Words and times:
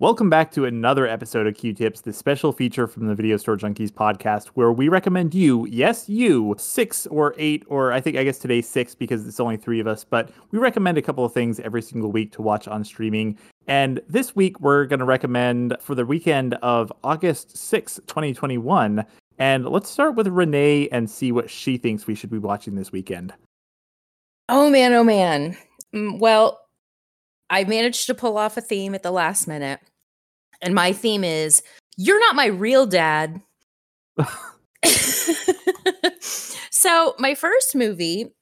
Welcome 0.00 0.30
back 0.30 0.50
to 0.52 0.64
another 0.64 1.06
episode 1.06 1.46
of 1.46 1.54
Queue 1.54 1.74
Tips, 1.74 2.00
the 2.00 2.14
special 2.14 2.52
feature 2.52 2.86
from 2.86 3.06
the 3.06 3.14
Videostore 3.14 3.58
Junkies 3.58 3.90
podcast, 3.90 4.46
where 4.54 4.72
we 4.72 4.88
recommend 4.88 5.34
you, 5.34 5.66
yes, 5.66 6.08
you, 6.08 6.54
six 6.56 7.06
or 7.08 7.34
eight, 7.36 7.64
or 7.66 7.92
I 7.92 8.00
think 8.00 8.16
I 8.16 8.24
guess 8.24 8.38
today 8.38 8.62
six 8.62 8.94
because 8.94 9.28
it's 9.28 9.38
only 9.38 9.58
three 9.58 9.78
of 9.78 9.86
us, 9.86 10.02
but 10.02 10.30
we 10.52 10.58
recommend 10.58 10.96
a 10.96 11.02
couple 11.02 11.22
of 11.22 11.34
things 11.34 11.60
every 11.60 11.82
single 11.82 12.10
week 12.10 12.32
to 12.32 12.40
watch 12.40 12.66
on 12.66 12.82
streaming. 12.82 13.36
And 13.66 14.00
this 14.08 14.34
week 14.34 14.58
we're 14.58 14.86
going 14.86 15.00
to 15.00 15.04
recommend 15.04 15.76
for 15.82 15.94
the 15.94 16.06
weekend 16.06 16.54
of 16.62 16.90
August 17.04 17.58
6, 17.58 17.96
2021. 18.06 19.04
And 19.36 19.66
let's 19.66 19.90
start 19.90 20.14
with 20.14 20.28
Renee 20.28 20.88
and 20.88 21.10
see 21.10 21.30
what 21.30 21.50
she 21.50 21.76
thinks 21.76 22.06
we 22.06 22.14
should 22.14 22.30
be 22.30 22.38
watching 22.38 22.74
this 22.74 22.90
weekend. 22.90 23.34
Oh 24.48 24.70
man, 24.70 24.94
oh 24.94 25.04
man. 25.04 25.58
Mm, 25.94 26.18
Well, 26.18 26.58
I 27.50 27.64
managed 27.64 28.06
to 28.06 28.14
pull 28.14 28.38
off 28.38 28.56
a 28.56 28.62
theme 28.62 28.94
at 28.94 29.02
the 29.02 29.10
last 29.10 29.46
minute. 29.46 29.80
And 30.62 30.74
my 30.74 30.92
theme 30.92 31.24
is 31.24 31.62
You're 31.96 32.20
not 32.20 32.36
my 32.36 32.46
real 32.46 32.86
dad. 32.86 33.40
so, 36.70 37.14
my 37.18 37.34
first 37.34 37.74
movie 37.74 38.32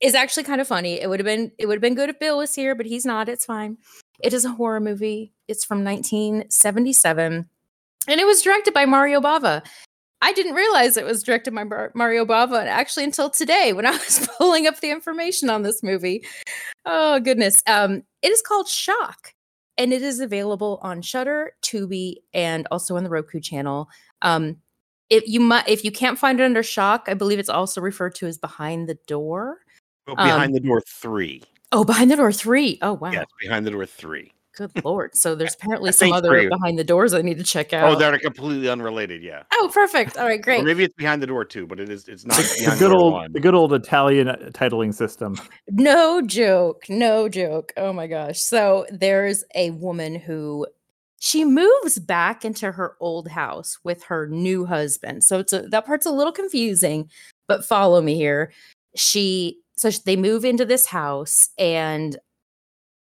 is 0.00 0.14
actually 0.14 0.44
kind 0.44 0.60
of 0.60 0.68
funny. 0.68 1.00
It 1.00 1.08
would 1.08 1.20
have 1.20 1.24
been 1.26 1.52
it 1.58 1.66
would 1.66 1.76
have 1.76 1.82
been 1.82 1.94
good 1.94 2.10
if 2.10 2.18
Bill 2.18 2.38
was 2.38 2.54
here, 2.54 2.74
but 2.74 2.86
he's 2.86 3.06
not. 3.06 3.28
It's 3.28 3.44
fine. 3.44 3.78
It 4.22 4.32
is 4.32 4.44
a 4.44 4.50
horror 4.50 4.80
movie. 4.80 5.32
It's 5.48 5.64
from 5.64 5.84
1977 5.84 7.48
and 8.08 8.20
it 8.20 8.26
was 8.26 8.42
directed 8.42 8.74
by 8.74 8.86
Mario 8.86 9.20
Bava. 9.20 9.64
I 10.22 10.32
didn't 10.32 10.54
realize 10.54 10.96
it 10.96 11.04
was 11.04 11.22
directed 11.22 11.54
by 11.54 11.64
Mar- 11.64 11.92
Mario 11.94 12.24
Bava 12.24 12.64
actually 12.66 13.04
until 13.04 13.28
today 13.28 13.72
when 13.72 13.86
I 13.86 13.92
was 13.92 14.28
pulling 14.38 14.66
up 14.66 14.80
the 14.80 14.90
information 14.90 15.50
on 15.50 15.62
this 15.62 15.82
movie. 15.82 16.24
Oh 16.84 17.20
goodness. 17.20 17.62
Um 17.66 18.02
it 18.22 18.32
is 18.32 18.42
called 18.42 18.68
Shock 18.68 19.34
and 19.78 19.92
it 19.92 20.02
is 20.02 20.20
available 20.20 20.78
on 20.82 21.02
Shudder, 21.02 21.52
Tubi 21.62 22.16
and 22.34 22.66
also 22.70 22.96
on 22.96 23.04
the 23.04 23.10
Roku 23.10 23.40
channel. 23.40 23.88
Um 24.22 24.56
if 25.08 25.26
you 25.28 25.40
might 25.40 25.68
if 25.68 25.84
you 25.84 25.92
can't 25.92 26.18
find 26.18 26.40
it 26.40 26.44
under 26.44 26.62
Shock, 26.62 27.04
I 27.08 27.14
believe 27.14 27.38
it's 27.38 27.48
also 27.48 27.80
referred 27.80 28.14
to 28.16 28.26
as 28.26 28.38
Behind 28.38 28.88
the 28.88 28.98
Door. 29.06 29.58
Well, 30.06 30.16
behind 30.16 30.50
Um, 30.50 30.52
the 30.52 30.60
door 30.60 30.82
three. 30.86 31.42
Oh, 31.72 31.84
Behind 31.84 32.10
the 32.10 32.16
Door 32.16 32.32
3. 32.32 32.78
Oh 32.80 32.92
wow. 32.94 33.10
Yes, 33.10 33.26
behind 33.40 33.66
the 33.66 33.72
door 33.72 33.86
three. 33.86 34.32
Good 34.56 34.84
lord. 34.84 35.14
So 35.14 35.34
there's 35.34 35.54
apparently 35.54 35.92
some 35.92 36.12
other 36.12 36.30
three. 36.30 36.48
behind 36.48 36.78
the 36.78 36.84
doors 36.84 37.12
I 37.12 37.20
need 37.22 37.36
to 37.38 37.44
check 37.44 37.72
out. 37.72 37.92
Oh, 37.92 37.98
they're 37.98 38.18
completely 38.18 38.68
unrelated. 38.70 39.22
Yeah. 39.22 39.42
Oh, 39.52 39.70
perfect. 39.72 40.16
All 40.16 40.24
right, 40.24 40.40
great. 40.40 40.60
Or 40.60 40.62
great. 40.62 40.64
maybe 40.66 40.84
it's 40.84 40.94
behind 40.94 41.22
the 41.22 41.26
door 41.26 41.44
too, 41.44 41.66
but 41.66 41.78
it 41.78 41.90
is. 41.90 42.08
It's 42.08 42.24
not 42.24 42.36
The 42.38 42.76
good 42.78 42.92
old, 42.94 43.12
one. 43.12 43.32
the 43.32 43.40
good 43.40 43.54
old 43.54 43.72
Italian 43.74 44.28
uh, 44.28 44.36
titling 44.52 44.94
system. 44.94 45.36
No 45.70 46.22
joke. 46.22 46.84
No 46.88 47.28
joke. 47.28 47.72
Oh 47.76 47.92
my 47.92 48.06
gosh. 48.06 48.40
So 48.40 48.86
there's 48.90 49.44
a 49.54 49.70
woman 49.72 50.14
who 50.14 50.66
she 51.20 51.44
moves 51.44 51.98
back 51.98 52.44
into 52.44 52.72
her 52.72 52.96
old 53.00 53.28
house 53.28 53.78
with 53.84 54.02
her 54.04 54.26
new 54.28 54.64
husband. 54.66 55.24
So 55.24 55.38
it's 55.38 55.52
a, 55.52 55.62
that 55.62 55.84
part's 55.86 56.06
a 56.06 56.10
little 56.10 56.32
confusing, 56.32 57.10
but 57.48 57.64
follow 57.64 58.00
me 58.00 58.14
here. 58.14 58.52
She 58.94 59.58
so 59.76 59.90
they 59.90 60.16
move 60.16 60.44
into 60.46 60.64
this 60.64 60.86
house 60.86 61.50
and 61.58 62.16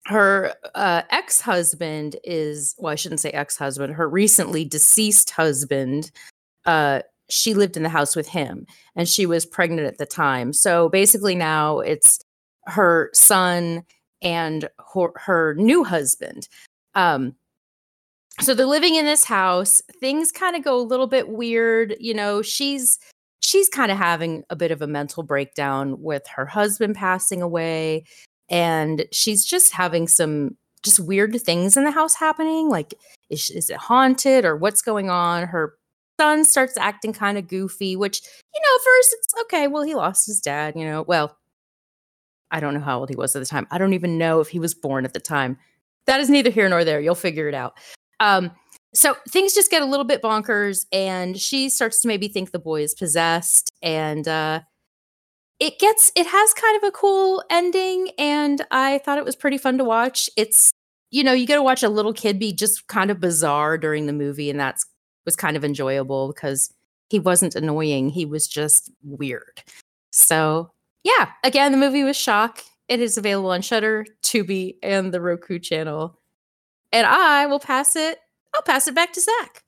her 0.08 0.54
uh, 0.76 1.04
ex-husband 1.10 2.16
is 2.24 2.76
well 2.78 2.94
I 2.94 2.96
shouldn't 2.96 3.22
say 3.22 3.32
ex-husband, 3.32 3.94
her 3.94 4.10
recently 4.10 4.66
deceased 4.66 5.30
husband 5.32 6.12
uh 6.66 7.02
she 7.30 7.54
lived 7.54 7.76
in 7.76 7.84
the 7.84 7.90
house 7.90 8.16
with 8.16 8.28
him 8.28 8.66
and 8.96 9.08
she 9.08 9.26
was 9.26 9.46
pregnant 9.46 9.88
at 9.88 9.98
the 9.98 10.06
time. 10.06 10.54
So 10.54 10.90
basically 10.90 11.36
now 11.36 11.80
it's 11.80 12.20
her 12.66 13.10
son 13.14 13.84
and 14.22 14.70
her, 14.94 15.10
her 15.16 15.54
new 15.56 15.84
husband. 15.84 16.48
Um, 16.96 17.36
so 18.40 18.54
they're 18.54 18.66
living 18.66 18.96
in 18.96 19.06
this 19.06 19.24
house. 19.24 19.82
Things 20.00 20.32
kind 20.32 20.56
of 20.56 20.64
go 20.64 20.80
a 20.80 20.82
little 20.82 21.08
bit 21.08 21.30
weird. 21.30 21.96
You 22.00 22.14
know, 22.14 22.42
she's 22.42 23.00
she's 23.42 23.70
kind 23.70 23.92
of 23.92 23.98
having 23.98 24.44
a 24.50 24.56
bit 24.56 24.72
of 24.72 24.82
a 24.82 24.88
mental 24.88 25.24
breakdown 25.24 26.02
with 26.02 26.26
her 26.28 26.46
husband 26.46 26.96
passing 26.96 27.42
away, 27.42 28.06
and 28.50 29.06
she's 29.12 29.46
just 29.46 29.74
having 29.74 30.08
some 30.08 30.58
just 30.84 31.00
weird 31.00 31.40
things 31.42 31.76
in 31.76 31.84
the 31.84 31.92
house 31.92 32.16
happening. 32.16 32.70
Like, 32.70 32.94
is, 33.30 33.50
is 33.50 33.70
it 33.70 33.78
haunted 33.78 34.46
or 34.46 34.56
what's 34.56 34.82
going 34.82 35.10
on? 35.10 35.48
Her 35.48 35.76
son 36.20 36.46
starts 36.46 36.78
acting 36.78 37.14
kind 37.14 37.38
of 37.38 37.48
goofy, 37.48 37.96
which 37.96 38.22
you 38.54 38.62
know, 38.62 38.78
first 38.84 39.16
it's 39.18 39.34
okay. 39.44 39.68
Well, 39.68 39.84
he 39.84 39.96
lost 39.96 40.26
his 40.26 40.40
dad. 40.40 40.76
You 40.76 40.86
know, 40.86 41.02
well, 41.04 41.38
I 42.52 42.60
don't 42.60 42.74
know 42.74 42.80
how 42.80 43.00
old 43.00 43.10
he 43.10 43.16
was 43.16 43.36
at 43.36 43.40
the 43.40 43.46
time. 43.46 43.68
I 43.72 43.78
don't 43.78 43.94
even 43.94 44.18
know 44.18 44.40
if 44.40 44.50
he 44.50 44.60
was 44.60 44.74
born 44.74 45.06
at 45.06 45.14
the 45.14 45.20
time. 45.20 45.58
That 46.06 46.20
is 46.20 46.30
neither 46.30 46.50
here 46.50 46.70
nor 46.70 46.86
there. 46.86 47.02
You'll 47.02 47.16
figure 47.16 47.50
it 47.50 47.54
out. 47.54 47.78
Um, 48.20 48.52
so 48.94 49.16
things 49.30 49.54
just 49.54 49.70
get 49.70 49.82
a 49.82 49.86
little 49.86 50.06
bit 50.06 50.22
bonkers, 50.22 50.86
and 50.92 51.38
she 51.38 51.70
starts 51.70 52.02
to 52.02 52.08
maybe 52.08 52.30
think 52.30 52.52
the 52.52 52.60
boy 52.60 52.82
is 52.82 52.96
possessed, 52.96 53.72
and 53.82 54.28
uh, 54.28 54.62
it 55.60 55.80
gets 55.80 56.12
it 56.16 56.28
has 56.28 56.54
kind 56.54 56.78
of 56.78 56.88
a 56.88 56.92
cool 56.92 57.44
ending, 57.50 58.12
and 58.18 58.64
I 58.72 59.00
thought 59.00 59.18
it 59.18 59.26
was 59.26 59.36
pretty 59.36 59.58
fun 59.58 59.78
to 59.78 59.84
watch. 59.84 60.30
It's 60.38 60.72
you 61.12 61.24
know 61.24 61.34
you 61.34 61.48
get 61.48 61.56
to 61.56 61.64
watch 61.64 61.84
a 61.84 61.90
little 61.90 62.14
kid 62.14 62.40
be 62.40 62.54
just 62.54 62.88
kind 62.88 63.10
of 63.10 63.20
bizarre 63.20 63.78
during 63.78 64.06
the 64.06 64.14
movie, 64.14 64.50
and 64.50 64.60
that's 64.60 64.86
was 65.26 65.36
kind 65.36 65.58
of 65.58 65.66
enjoyable 65.66 66.28
because 66.34 66.72
he 67.10 67.20
wasn't 67.20 67.56
annoying; 67.56 68.10
he 68.10 68.26
was 68.26 68.48
just 68.48 68.92
weird. 69.04 69.64
So 70.12 70.72
yeah, 71.04 71.32
again, 71.44 71.72
the 71.72 71.78
movie 71.78 72.04
was 72.04 72.18
Shock. 72.18 72.64
It 72.88 73.00
is 73.00 73.18
available 73.18 73.52
on 73.52 73.62
Shudder, 73.62 74.06
Tubi, 74.24 74.76
and 74.84 75.14
the 75.14 75.22
Roku 75.22 75.60
channel. 75.60 76.20
And 76.92 77.06
I 77.06 77.48
will 77.48 77.60
pass 77.60 77.96
it. 77.96 78.20
I'll 78.56 78.62
pass 78.62 78.88
it 78.88 78.96
back 78.96 79.12
to 79.14 79.22
Zach. 79.22 79.64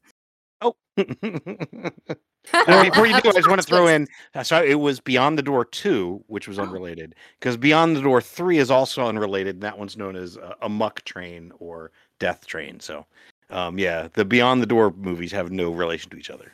Oh. 0.61 0.75
Now, 2.67 2.83
before 2.83 3.05
you 3.05 3.13
do, 3.21 3.29
I 3.29 3.33
just 3.33 3.47
want 3.49 3.61
to 3.61 3.67
throw 3.67 3.87
in. 3.87 4.07
uh, 4.35 4.43
So 4.43 4.63
it 4.63 4.75
was 4.75 4.99
Beyond 4.99 5.37
the 5.37 5.43
Door 5.43 5.65
two, 5.65 6.23
which 6.27 6.47
was 6.47 6.59
Oh. 6.59 6.63
unrelated, 6.63 7.15
because 7.39 7.57
Beyond 7.57 7.95
the 7.95 8.01
Door 8.01 8.21
three 8.21 8.57
is 8.57 8.71
also 8.71 9.05
unrelated. 9.05 9.55
And 9.55 9.63
that 9.63 9.77
one's 9.77 9.97
known 9.97 10.15
as 10.15 10.37
uh, 10.37 10.53
Amok 10.61 11.01
Train 11.03 11.51
or 11.59 11.91
Death 12.19 12.45
Train. 12.45 12.79
So, 12.79 13.05
um, 13.49 13.77
yeah, 13.79 14.07
the 14.13 14.25
Beyond 14.25 14.61
the 14.61 14.65
Door 14.67 14.93
movies 14.97 15.31
have 15.31 15.51
no 15.51 15.71
relation 15.71 16.09
to 16.11 16.17
each 16.17 16.29
other. 16.29 16.51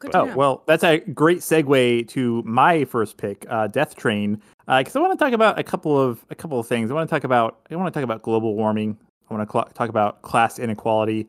Good 0.00 0.12
to 0.12 0.18
Oh 0.22 0.34
well, 0.34 0.62
that's 0.66 0.84
a 0.84 0.98
great 0.98 1.38
segue 1.38 2.08
to 2.08 2.42
my 2.44 2.84
first 2.84 3.16
pick, 3.16 3.46
uh, 3.48 3.68
Death 3.68 3.96
Train, 3.96 4.42
because 4.66 4.96
I 4.96 5.00
want 5.00 5.18
to 5.18 5.24
talk 5.24 5.32
about 5.32 5.58
a 5.58 5.62
couple 5.62 5.98
of 5.98 6.24
a 6.30 6.34
couple 6.34 6.58
of 6.58 6.66
things. 6.66 6.90
I 6.90 6.94
want 6.94 7.08
to 7.08 7.14
talk 7.14 7.24
about 7.24 7.60
I 7.70 7.76
want 7.76 7.92
to 7.92 7.98
talk 7.98 8.04
about 8.04 8.22
global 8.22 8.54
warming. 8.54 8.98
I 9.30 9.34
want 9.34 9.48
to 9.48 9.52
cl- 9.52 9.68
talk 9.72 9.88
about 9.88 10.20
class 10.22 10.58
inequality. 10.58 11.28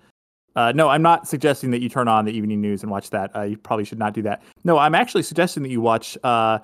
Uh, 0.55 0.71
no, 0.73 0.89
I'm 0.89 1.01
not 1.01 1.27
suggesting 1.27 1.71
that 1.71 1.81
you 1.81 1.89
turn 1.89 2.07
on 2.07 2.25
the 2.25 2.31
evening 2.31 2.61
news 2.61 2.81
and 2.81 2.91
watch 2.91 3.09
that. 3.09 3.35
Uh, 3.35 3.41
you 3.41 3.57
probably 3.57 3.85
should 3.85 3.99
not 3.99 4.13
do 4.13 4.21
that. 4.21 4.41
No, 4.63 4.77
I'm 4.77 4.95
actually 4.95 5.23
suggesting 5.23 5.63
that 5.63 5.69
you 5.69 5.81
watch 5.81 6.17
uh, 6.23 6.59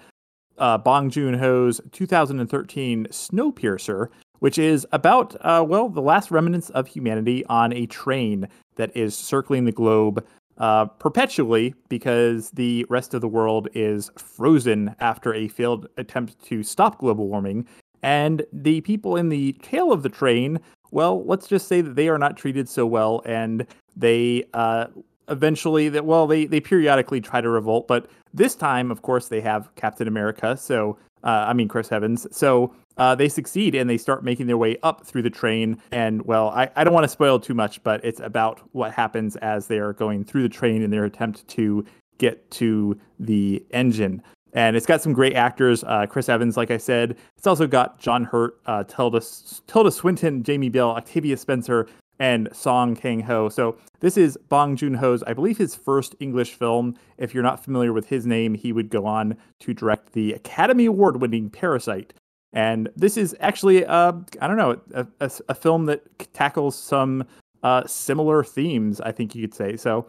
uh, 0.58 0.78
Bong 0.78 1.10
Joon 1.10 1.34
Ho's 1.34 1.82
2013 1.92 3.08
Snowpiercer, 3.10 4.08
which 4.40 4.58
is 4.58 4.88
about 4.92 5.36
uh, 5.42 5.64
well 5.68 5.90
the 5.90 6.02
last 6.02 6.32
remnants 6.32 6.70
of 6.70 6.88
humanity 6.88 7.46
on 7.46 7.74
a 7.74 7.86
train 7.88 8.48
that 8.76 8.96
is 8.96 9.16
circling 9.16 9.66
the 9.66 9.72
globe 9.72 10.26
uh, 10.58 10.86
perpetually 10.86 11.74
because 11.90 12.52
the 12.52 12.86
rest 12.88 13.14
of 13.14 13.22
the 13.22 13.28
world 13.28 13.68
is 13.74 14.12
frozen 14.18 14.96
after 15.00 15.34
a 15.34 15.48
failed 15.48 15.88
attempt 15.98 16.44
to 16.46 16.64
stop 16.64 17.00
global 17.00 17.28
warming. 17.28 17.68
And 18.04 18.46
the 18.54 18.82
people 18.82 19.16
in 19.16 19.30
the 19.30 19.54
tail 19.62 19.92
of 19.92 20.04
the 20.04 20.10
train, 20.10 20.60
well, 20.92 21.24
let's 21.26 21.48
just 21.48 21.68
say 21.68 21.82
that 21.82 21.96
they 21.96 22.10
are 22.10 22.18
not 22.18 22.38
treated 22.38 22.70
so 22.70 22.86
well, 22.86 23.22
and 23.26 23.66
they 23.96 24.44
uh, 24.54 24.88
eventually 25.30 25.90
that 25.90 26.06
well, 26.06 26.28
they 26.28 26.46
they 26.46 26.60
periodically 26.60 27.22
try 27.22 27.42
to 27.42 27.50
revolt, 27.50 27.88
but 27.88 28.10
this 28.34 28.56
time, 28.56 28.92
of 28.92 29.02
course, 29.02 29.28
they 29.28 29.42
have 29.42 29.74
Captain 29.76 30.08
America. 30.08 30.56
So 30.56 30.98
uh, 31.24 31.46
I 31.48 31.54
mean 31.54 31.68
Chris 31.68 31.92
Evans. 31.92 32.28
So 32.32 32.74
uh, 32.98 33.16
they 33.16 33.30
succeed 33.30 33.76
and 33.76 33.90
they 33.90 33.98
start 33.98 34.24
making 34.24 34.48
their 34.48 34.58
way 34.58 34.78
up 34.84 35.06
through 35.06 35.22
the 35.22 35.30
train. 35.30 35.82
And 35.92 36.24
well, 36.26 36.50
I, 36.50 36.70
I 36.76 36.84
don't 36.84 36.94
want 36.94 37.04
to 37.04 37.10
spoil 37.10 37.40
too 37.40 37.54
much, 37.54 37.82
but 37.84 38.04
it's 38.04 38.20
about 38.20 38.62
what 38.74 38.92
happens 38.94 39.36
as 39.38 39.68
they 39.68 39.80
are 39.80 39.94
going 39.94 40.24
through 40.24 40.44
the 40.44 40.50
train 40.50 40.82
in 40.82 40.92
their 40.92 41.06
attempt 41.06 41.48
to 41.50 41.86
get 42.18 42.50
to 42.52 43.00
the 43.20 43.66
engine. 43.72 44.22
And 44.54 44.76
it's 44.76 44.86
got 44.86 45.02
some 45.02 45.14
great 45.14 45.34
actors. 45.34 45.84
Uh, 45.84 46.06
Chris 46.06 46.28
Evans, 46.28 46.58
like 46.58 46.72
I 46.72 46.78
said. 46.78 47.18
It's 47.38 47.48
also 47.48 47.68
got 47.68 48.00
John 48.00 48.26
Hurt, 48.26 48.60
uh, 48.66 48.84
Tilda, 48.84 49.22
Tilda 49.68 49.92
Swinton, 49.92 50.44
Jamie 50.44 50.70
Bell, 50.70 50.90
Octavia 50.92 51.38
Spencer, 51.38 51.88
and 52.20 52.50
Song 52.54 52.96
Kang 52.96 53.22
Ho. 53.22 53.50
So 53.50 53.78
this 54.00 54.16
is 54.16 54.38
Bong 54.50 54.76
Joon 54.76 54.94
Ho's, 54.94 55.24
I 55.24 55.34
believe, 55.34 55.58
his 55.58 55.74
first 55.74 56.16
English 56.20 56.54
film. 56.54 56.96
If 57.18 57.34
you're 57.34 57.44
not 57.44 57.64
familiar 57.64 57.94
with 57.94 58.08
his 58.08 58.28
name, 58.28 58.54
he 58.54 58.74
would 58.74 58.90
go 58.90 59.06
on 59.06 59.36
to 59.62 59.74
direct 59.74 60.14
the 60.14 60.34
Academy 60.34 60.86
Award-winning 60.86 61.50
Parasite. 61.50 62.14
And 62.54 62.90
this 62.96 63.18
is 63.18 63.36
actually, 63.40 63.86
uh, 63.86 64.14
I 64.42 64.48
don't 64.48 64.58
know, 64.58 64.80
a, 64.94 65.08
a, 65.20 65.32
a 65.50 65.56
film 65.56 65.86
that 65.86 66.04
tackles 66.34 66.76
some 66.76 67.24
uh, 67.64 67.88
similar 67.88 68.44
themes, 68.44 69.02
I 69.02 69.12
think 69.12 69.34
you 69.34 69.42
could 69.42 69.56
say. 69.56 69.78
So 69.78 70.06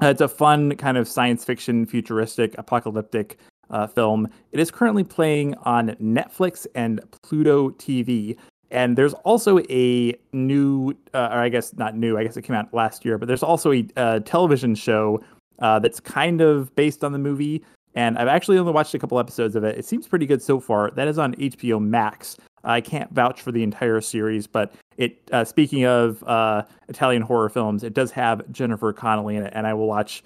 uh, 0.00 0.06
it's 0.06 0.20
a 0.20 0.28
fun 0.28 0.76
kind 0.76 0.96
of 0.96 1.08
science 1.08 1.44
fiction, 1.44 1.84
futuristic, 1.84 2.54
apocalyptic 2.56 3.38
uh, 3.70 3.86
film. 3.86 4.28
It 4.52 4.60
is 4.60 4.70
currently 4.70 5.04
playing 5.04 5.54
on 5.62 5.90
Netflix 6.00 6.66
and 6.74 7.00
Pluto 7.22 7.70
TV. 7.70 8.36
And 8.70 8.98
there's 8.98 9.14
also 9.14 9.60
a 9.70 10.14
new, 10.32 10.92
uh, 11.14 11.28
or 11.32 11.38
I 11.38 11.48
guess 11.48 11.72
not 11.74 11.96
new, 11.96 12.18
I 12.18 12.24
guess 12.24 12.36
it 12.36 12.42
came 12.42 12.56
out 12.56 12.72
last 12.74 13.04
year, 13.04 13.16
but 13.16 13.28
there's 13.28 13.42
also 13.42 13.72
a 13.72 13.86
uh, 13.96 14.20
television 14.20 14.74
show 14.74 15.22
uh, 15.60 15.78
that's 15.78 16.00
kind 16.00 16.40
of 16.40 16.74
based 16.74 17.04
on 17.04 17.12
the 17.12 17.18
movie. 17.18 17.64
And 17.94 18.18
I've 18.18 18.28
actually 18.28 18.58
only 18.58 18.72
watched 18.72 18.92
a 18.94 18.98
couple 18.98 19.18
episodes 19.18 19.56
of 19.56 19.64
it. 19.64 19.78
It 19.78 19.86
seems 19.86 20.06
pretty 20.06 20.26
good 20.26 20.42
so 20.42 20.60
far. 20.60 20.90
That 20.90 21.08
is 21.08 21.18
on 21.18 21.34
HBO 21.36 21.80
Max. 21.80 22.36
I 22.62 22.80
can't 22.80 23.10
vouch 23.12 23.40
for 23.40 23.52
the 23.52 23.62
entire 23.62 24.00
series, 24.00 24.46
but 24.46 24.74
it. 24.96 25.22
Uh, 25.32 25.44
speaking 25.44 25.86
of 25.86 26.22
uh, 26.24 26.64
Italian 26.88 27.22
horror 27.22 27.48
films, 27.48 27.84
it 27.84 27.94
does 27.94 28.10
have 28.10 28.42
Jennifer 28.50 28.92
Connelly 28.92 29.36
in 29.36 29.44
it, 29.44 29.52
and 29.54 29.66
I 29.66 29.72
will 29.72 29.86
watch 29.86 30.22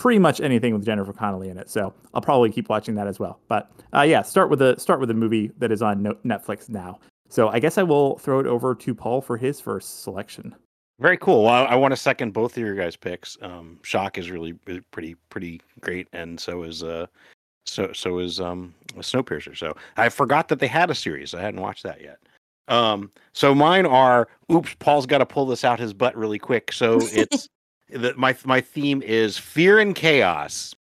pretty 0.00 0.18
much 0.18 0.40
anything 0.40 0.72
with 0.72 0.82
Jennifer 0.82 1.12
Connelly 1.12 1.50
in 1.50 1.58
it. 1.58 1.68
So 1.68 1.92
I'll 2.14 2.22
probably 2.22 2.50
keep 2.50 2.70
watching 2.70 2.94
that 2.94 3.06
as 3.06 3.20
well. 3.20 3.38
But 3.48 3.70
uh, 3.94 4.00
yeah, 4.00 4.22
start 4.22 4.48
with 4.48 4.62
a 4.62 4.80
start 4.80 4.98
with 4.98 5.10
a 5.10 5.14
movie 5.14 5.52
that 5.58 5.70
is 5.70 5.82
on 5.82 6.02
no- 6.02 6.16
Netflix 6.24 6.70
now. 6.70 6.98
So 7.28 7.48
I 7.48 7.60
guess 7.60 7.76
I 7.76 7.82
will 7.82 8.16
throw 8.18 8.40
it 8.40 8.46
over 8.46 8.74
to 8.74 8.94
Paul 8.94 9.20
for 9.20 9.36
his 9.36 9.60
first 9.60 10.02
selection. 10.02 10.54
Very 11.00 11.18
cool. 11.18 11.44
Well, 11.44 11.66
I, 11.66 11.72
I 11.72 11.74
want 11.74 11.92
to 11.92 11.96
second 11.96 12.32
both 12.32 12.56
of 12.56 12.62
your 12.62 12.74
guys' 12.74 12.96
picks. 12.96 13.36
Um, 13.42 13.78
Shock 13.82 14.16
is 14.16 14.30
really 14.30 14.54
pretty 14.90 15.16
pretty 15.28 15.60
great, 15.80 16.08
and 16.14 16.40
so 16.40 16.62
is 16.62 16.82
uh, 16.82 17.06
so 17.66 17.92
so 17.92 18.20
is 18.20 18.40
um, 18.40 18.74
Snowpiercer. 18.94 19.54
So 19.54 19.76
I 19.98 20.08
forgot 20.08 20.48
that 20.48 20.60
they 20.60 20.66
had 20.66 20.88
a 20.88 20.94
series. 20.94 21.34
I 21.34 21.42
hadn't 21.42 21.60
watched 21.60 21.82
that 21.82 22.00
yet. 22.00 22.18
Um, 22.68 23.10
so 23.34 23.54
mine 23.54 23.84
are. 23.84 24.28
Oops, 24.50 24.74
Paul's 24.78 25.04
got 25.04 25.18
to 25.18 25.26
pull 25.26 25.44
this 25.44 25.62
out 25.62 25.78
his 25.78 25.92
butt 25.92 26.16
really 26.16 26.38
quick. 26.38 26.72
So 26.72 27.00
it's 27.02 27.50
the, 27.92 28.14
my 28.16 28.36
my 28.44 28.60
theme 28.60 29.02
is 29.02 29.38
fear 29.38 29.78
and 29.78 29.94
chaos. 29.94 30.74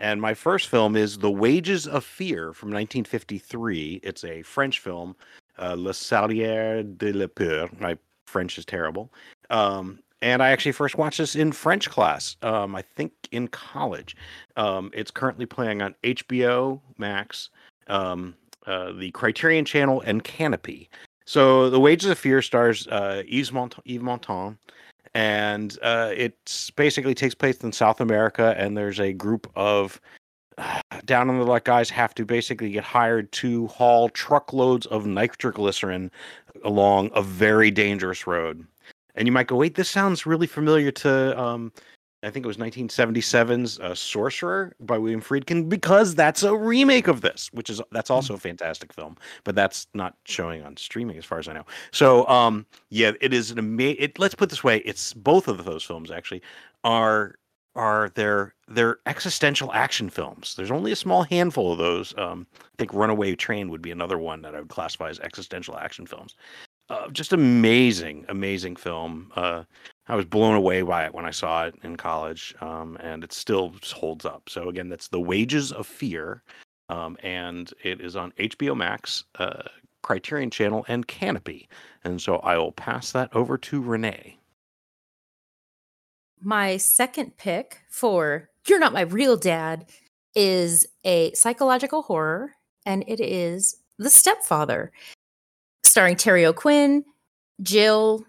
And 0.00 0.20
my 0.20 0.32
first 0.32 0.68
film 0.68 0.94
is 0.94 1.18
The 1.18 1.30
Wages 1.30 1.88
of 1.88 2.04
Fear 2.04 2.52
from 2.52 2.68
1953. 2.68 3.98
It's 4.04 4.22
a 4.22 4.42
French 4.42 4.78
film 4.78 5.16
uh, 5.58 5.74
Le 5.76 5.92
Salaire 5.92 6.84
de 6.84 7.12
la 7.12 7.26
Peur. 7.26 7.68
My 7.80 7.98
French 8.26 8.58
is 8.58 8.64
terrible. 8.64 9.12
Um, 9.50 9.98
and 10.22 10.42
I 10.42 10.50
actually 10.50 10.72
first 10.72 10.98
watched 10.98 11.18
this 11.18 11.34
in 11.34 11.50
French 11.52 11.90
class. 11.90 12.36
Um, 12.42 12.76
I 12.76 12.82
think 12.82 13.12
in 13.32 13.48
college. 13.48 14.16
Um, 14.56 14.90
it's 14.94 15.10
currently 15.10 15.46
playing 15.46 15.82
on 15.82 15.94
HBO 16.04 16.80
Max, 16.98 17.50
um, 17.88 18.34
uh, 18.66 18.92
the 18.92 19.10
Criterion 19.12 19.64
Channel, 19.64 20.00
and 20.02 20.22
Kanopy. 20.24 20.88
So, 21.24 21.68
The 21.68 21.80
Wages 21.80 22.10
of 22.10 22.18
Fear 22.18 22.40
stars 22.40 22.86
uh, 22.88 23.22
Yves, 23.26 23.50
Yves 23.84 24.02
Montand, 24.02 24.56
and 25.14 25.78
uh, 25.82 26.12
it 26.14 26.72
basically 26.76 27.14
takes 27.14 27.34
place 27.34 27.58
in 27.58 27.72
South 27.72 28.00
America. 28.00 28.54
And 28.56 28.76
there's 28.76 29.00
a 29.00 29.12
group 29.12 29.50
of 29.56 30.00
down 31.04 31.30
on 31.30 31.38
the 31.38 31.44
luck 31.44 31.64
guys 31.64 31.88
have 31.90 32.14
to 32.14 32.24
basically 32.24 32.70
get 32.70 32.84
hired 32.84 33.30
to 33.32 33.68
haul 33.68 34.08
truckloads 34.08 34.86
of 34.86 35.06
nitroglycerin 35.06 36.10
along 36.64 37.10
a 37.14 37.22
very 37.22 37.70
dangerous 37.70 38.26
road. 38.26 38.66
And 39.14 39.26
you 39.26 39.32
might 39.32 39.46
go, 39.46 39.56
wait, 39.56 39.74
this 39.74 39.88
sounds 39.88 40.26
really 40.26 40.46
familiar 40.46 40.90
to, 40.92 41.40
um, 41.40 41.72
I 42.22 42.30
think 42.30 42.44
it 42.44 42.48
was 42.48 42.56
1977's 42.56 43.78
uh, 43.78 43.94
Sorcerer 43.94 44.74
by 44.80 44.98
William 44.98 45.22
Friedkin, 45.22 45.68
because 45.68 46.16
that's 46.16 46.42
a 46.42 46.56
remake 46.56 47.06
of 47.06 47.20
this, 47.20 47.48
which 47.52 47.70
is 47.70 47.80
that's 47.92 48.10
also 48.10 48.34
a 48.34 48.38
fantastic 48.38 48.92
film, 48.92 49.16
but 49.44 49.54
that's 49.54 49.86
not 49.94 50.16
showing 50.24 50.64
on 50.64 50.76
streaming 50.76 51.16
as 51.16 51.24
far 51.24 51.38
as 51.38 51.46
I 51.46 51.52
know. 51.52 51.64
So, 51.92 52.26
um, 52.26 52.66
yeah, 52.90 53.12
it 53.20 53.32
is 53.32 53.52
an 53.52 53.58
amazing. 53.58 53.96
It, 54.00 54.18
let's 54.18 54.34
put 54.34 54.50
this 54.50 54.64
way: 54.64 54.78
it's 54.78 55.14
both 55.14 55.46
of 55.46 55.64
those 55.64 55.84
films 55.84 56.10
actually 56.10 56.42
are 56.82 57.36
are 57.76 58.08
their 58.10 58.54
their 58.66 58.98
existential 59.06 59.72
action 59.72 60.10
films. 60.10 60.56
There's 60.56 60.72
only 60.72 60.90
a 60.90 60.96
small 60.96 61.22
handful 61.22 61.72
of 61.72 61.78
those. 61.78 62.12
Um, 62.18 62.48
I 62.54 62.76
think 62.78 62.92
Runaway 62.92 63.36
Train 63.36 63.70
would 63.70 63.82
be 63.82 63.92
another 63.92 64.18
one 64.18 64.42
that 64.42 64.56
I 64.56 64.58
would 64.58 64.68
classify 64.68 65.08
as 65.08 65.20
existential 65.20 65.78
action 65.78 66.04
films. 66.04 66.34
Uh, 66.90 67.08
just 67.10 67.32
amazing, 67.32 68.24
amazing 68.28 68.74
film. 68.74 69.30
Uh, 69.36 69.62
I 70.08 70.16
was 70.16 70.24
blown 70.24 70.54
away 70.54 70.82
by 70.82 71.04
it 71.04 71.14
when 71.14 71.24
I 71.24 71.30
saw 71.30 71.66
it 71.66 71.74
in 71.82 71.96
college, 71.96 72.54
um, 72.60 72.96
and 73.00 73.22
it 73.22 73.32
still 73.32 73.74
holds 73.92 74.24
up. 74.24 74.48
So 74.48 74.68
again, 74.68 74.88
that's 74.88 75.08
The 75.08 75.20
Wages 75.20 75.70
of 75.72 75.86
Fear, 75.86 76.42
um, 76.88 77.16
and 77.22 77.72
it 77.84 78.00
is 78.00 78.16
on 78.16 78.32
HBO 78.38 78.76
Max, 78.76 79.24
uh, 79.38 79.62
Criterion 80.02 80.50
Channel, 80.50 80.84
and 80.88 81.06
Kanopy. 81.06 81.68
And 82.04 82.20
so 82.20 82.36
I 82.36 82.56
will 82.56 82.72
pass 82.72 83.12
that 83.12 83.34
over 83.34 83.58
to 83.58 83.82
Renee 83.82 84.38
my 86.42 86.76
second 86.76 87.36
pick 87.36 87.80
for 87.88 88.50
You're 88.66 88.78
Not 88.78 88.92
My 88.92 89.02
Real 89.02 89.36
Dad 89.36 89.86
is 90.34 90.86
a 91.04 91.32
psychological 91.34 92.02
horror, 92.02 92.52
and 92.86 93.04
it 93.06 93.20
is 93.20 93.76
The 93.98 94.10
Stepfather, 94.10 94.92
starring 95.82 96.16
Terry 96.16 96.46
O'Quinn, 96.46 97.04
Jill 97.62 98.24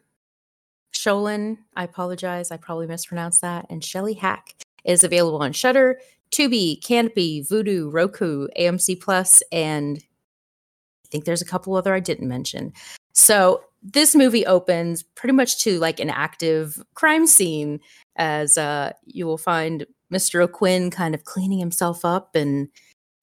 Schoelen. 0.99 1.57
I 1.75 1.83
apologize, 1.83 2.51
I 2.51 2.57
probably 2.57 2.87
mispronounced 2.87 3.41
that, 3.41 3.65
and 3.69 3.83
Shelley 3.83 4.13
Hack. 4.13 4.55
is 4.83 5.03
available 5.03 5.41
on 5.41 5.53
Shudder, 5.53 5.99
Tubi, 6.31 6.81
Kanopy, 6.81 7.47
Vudu, 7.47 7.91
Roku, 7.91 8.47
AMC 8.57 8.99
Plus, 8.99 9.41
and 9.51 9.97
I 9.97 11.07
think 11.09 11.25
there's 11.25 11.41
a 11.41 11.45
couple 11.45 11.75
other 11.75 11.93
I 11.93 11.99
didn't 11.99 12.27
mention. 12.27 12.73
So 13.13 13.63
this 13.81 14.15
movie 14.15 14.45
opens 14.45 15.03
pretty 15.03 15.33
much 15.33 15.61
to 15.63 15.79
like 15.79 15.99
an 15.99 16.09
active 16.09 16.81
crime 16.93 17.25
scene 17.25 17.79
as 18.15 18.57
uh, 18.57 18.91
you 19.05 19.25
will 19.25 19.37
find 19.37 19.85
Mr. 20.11 20.41
O'Quinn 20.41 20.91
kind 20.91 21.15
of 21.15 21.23
cleaning 21.23 21.59
himself 21.59 22.03
up 22.03 22.35
and 22.35 22.67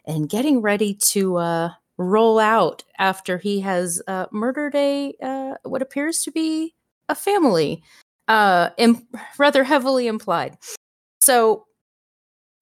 and 0.07 0.29
getting 0.29 0.63
ready 0.63 0.95
to 0.95 1.37
uh, 1.37 1.71
roll 1.99 2.39
out 2.39 2.85
after 2.99 3.39
he 3.39 3.61
has 3.61 4.01
uh, 4.07 4.27
murdered 4.31 4.75
a 4.75 5.15
uh, 5.23 5.55
what 5.65 5.83
appears 5.83 6.21
to 6.21 6.31
be 6.31 6.75
a 7.09 7.15
family, 7.15 7.83
uh, 8.29 8.71
Im- 8.79 9.07
rather 9.39 9.65
heavily 9.65 10.07
implied. 10.07 10.57
So, 11.21 11.67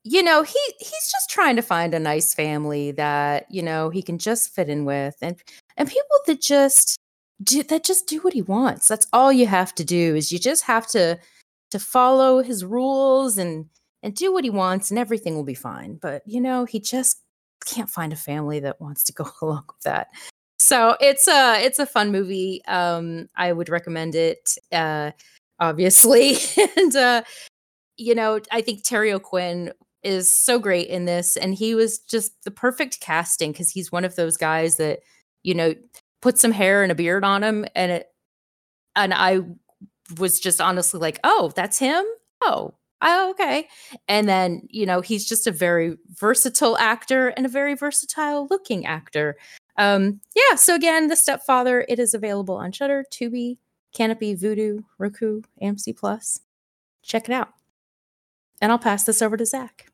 you 0.05 0.23
know, 0.23 0.43
he 0.43 0.59
he's 0.79 1.11
just 1.13 1.31
trying 1.31 1.57
to 1.57 1.63
find 1.63 1.95
a 1.95 1.99
nice 1.99 2.35
family 2.35 2.93
that 2.93 3.47
you 3.51 3.63
know 3.63 3.91
he 3.91 4.03
can 4.03 4.19
just 4.19 4.55
fit 4.55 4.69
in 4.69 4.85
with, 4.85 5.17
and 5.23 5.37
and 5.77 5.89
people 5.89 6.19
that 6.27 6.41
just 6.43 6.97
do 7.43 7.63
that 7.65 7.85
just 7.85 8.07
do 8.07 8.21
what 8.21 8.35
he 8.35 8.43
wants. 8.43 8.89
That's 8.89 9.07
all 9.13 9.33
you 9.33 9.47
have 9.47 9.75
to 9.77 9.85
do 9.85 10.15
is 10.15 10.31
you 10.33 10.39
just 10.39 10.65
have 10.65 10.87
to 10.89 11.19
to 11.71 11.79
follow 11.79 12.43
his 12.43 12.65
rules 12.65 13.39
and 13.39 13.67
and 14.03 14.15
do 14.15 14.33
what 14.33 14.45
he 14.45 14.51
wants 14.51 14.91
and 14.91 14.99
everything 14.99 15.35
will 15.35 15.45
be 15.45 15.55
fine. 15.55 15.97
But 16.01 16.23
you 16.27 16.41
know, 16.41 16.67
he 16.67 16.81
just 16.81 17.21
can't 17.67 17.91
find 17.91 18.13
a 18.13 18.17
family 18.17 18.61
that 18.61 18.81
wants 18.81 19.05
to 19.05 19.13
go 19.13 19.27
along 19.43 19.65
with 19.69 19.81
that. 19.85 20.09
So 20.65 20.97
it's 20.99 21.29
a 21.29 21.63
it's 21.63 21.79
a 21.79 21.85
fun 21.85 22.11
movie. 22.11 22.63
Um, 22.67 23.29
I 23.37 23.53
would 23.53 23.69
recommend 23.69 24.15
it, 24.15 24.57
uh, 24.73 25.11
obviously, 25.61 26.37
and 26.79 26.97
uh, 26.97 27.23
you 27.99 28.15
know, 28.15 28.41
I 28.51 28.63
think 28.63 28.83
Terry 28.83 29.13
O'Quinn 29.13 29.75
is 30.03 30.35
so 30.35 30.59
great 30.59 30.87
in 30.89 31.05
this, 31.05 31.37
and 31.37 31.55
he 31.55 31.75
was 31.75 31.99
just 31.99 32.33
the 32.45 32.51
perfect 32.51 33.01
casting 33.01 33.53
because 33.53 33.69
he's 33.69 33.93
one 33.93 34.07
of 34.07 34.17
those 34.17 34.39
guys 34.39 34.79
that 34.79 35.01
you 35.43 35.53
know 35.53 35.75
put 36.23 36.39
some 36.39 36.53
hair 36.53 36.83
and 36.83 36.91
a 36.91 36.95
beard 36.95 37.25
on 37.25 37.45
him 37.45 37.67
and 37.75 37.93
it 37.93 38.07
and 38.97 39.13
I 39.13 39.41
was 40.19 40.41
just 40.41 40.63
honestly 40.63 40.99
like, 40.99 41.21
"Oh, 41.25 41.53
that's 41.55 41.79
him? 41.79 42.07
Oh, 42.43 42.73
oh, 43.03 43.31
okay." 43.33 43.69
And 44.09 44.27
then, 44.27 44.67
you 44.71 44.87
know, 44.87 45.03
he's 45.03 45.29
just 45.29 45.47
a 45.47 45.53
very 45.53 45.99
versatile 46.19 46.79
actor 46.79 47.29
and 47.29 47.45
a 47.45 47.51
very 47.51 47.75
versatile 47.75 48.47
looking 48.49 48.87
actor. 48.87 49.37
Um, 49.77 50.21
yeah, 50.35 50.57
so 50.57 50.75
again, 50.75 51.09
The 51.09 51.17
Stepfather, 51.17 51.85
it 51.89 51.99
is 51.99 52.15
available 52.15 52.57
on 52.57 52.73
Shudder, 52.73 53.05
Tubi, 53.11 53.59
Kanopy, 53.95 54.39
Vudu, 54.39 54.85
Roku, 54.99 55.43
AMC 55.63 55.97
Plus. 55.97 56.41
Check 57.03 57.29
it 57.29 57.33
out. 57.33 57.51
And 58.61 58.73
I'll 58.73 58.79
pass 58.79 59.05
this 59.05 59.21
over 59.21 59.37
to 59.37 59.47
Zach. 59.47 59.91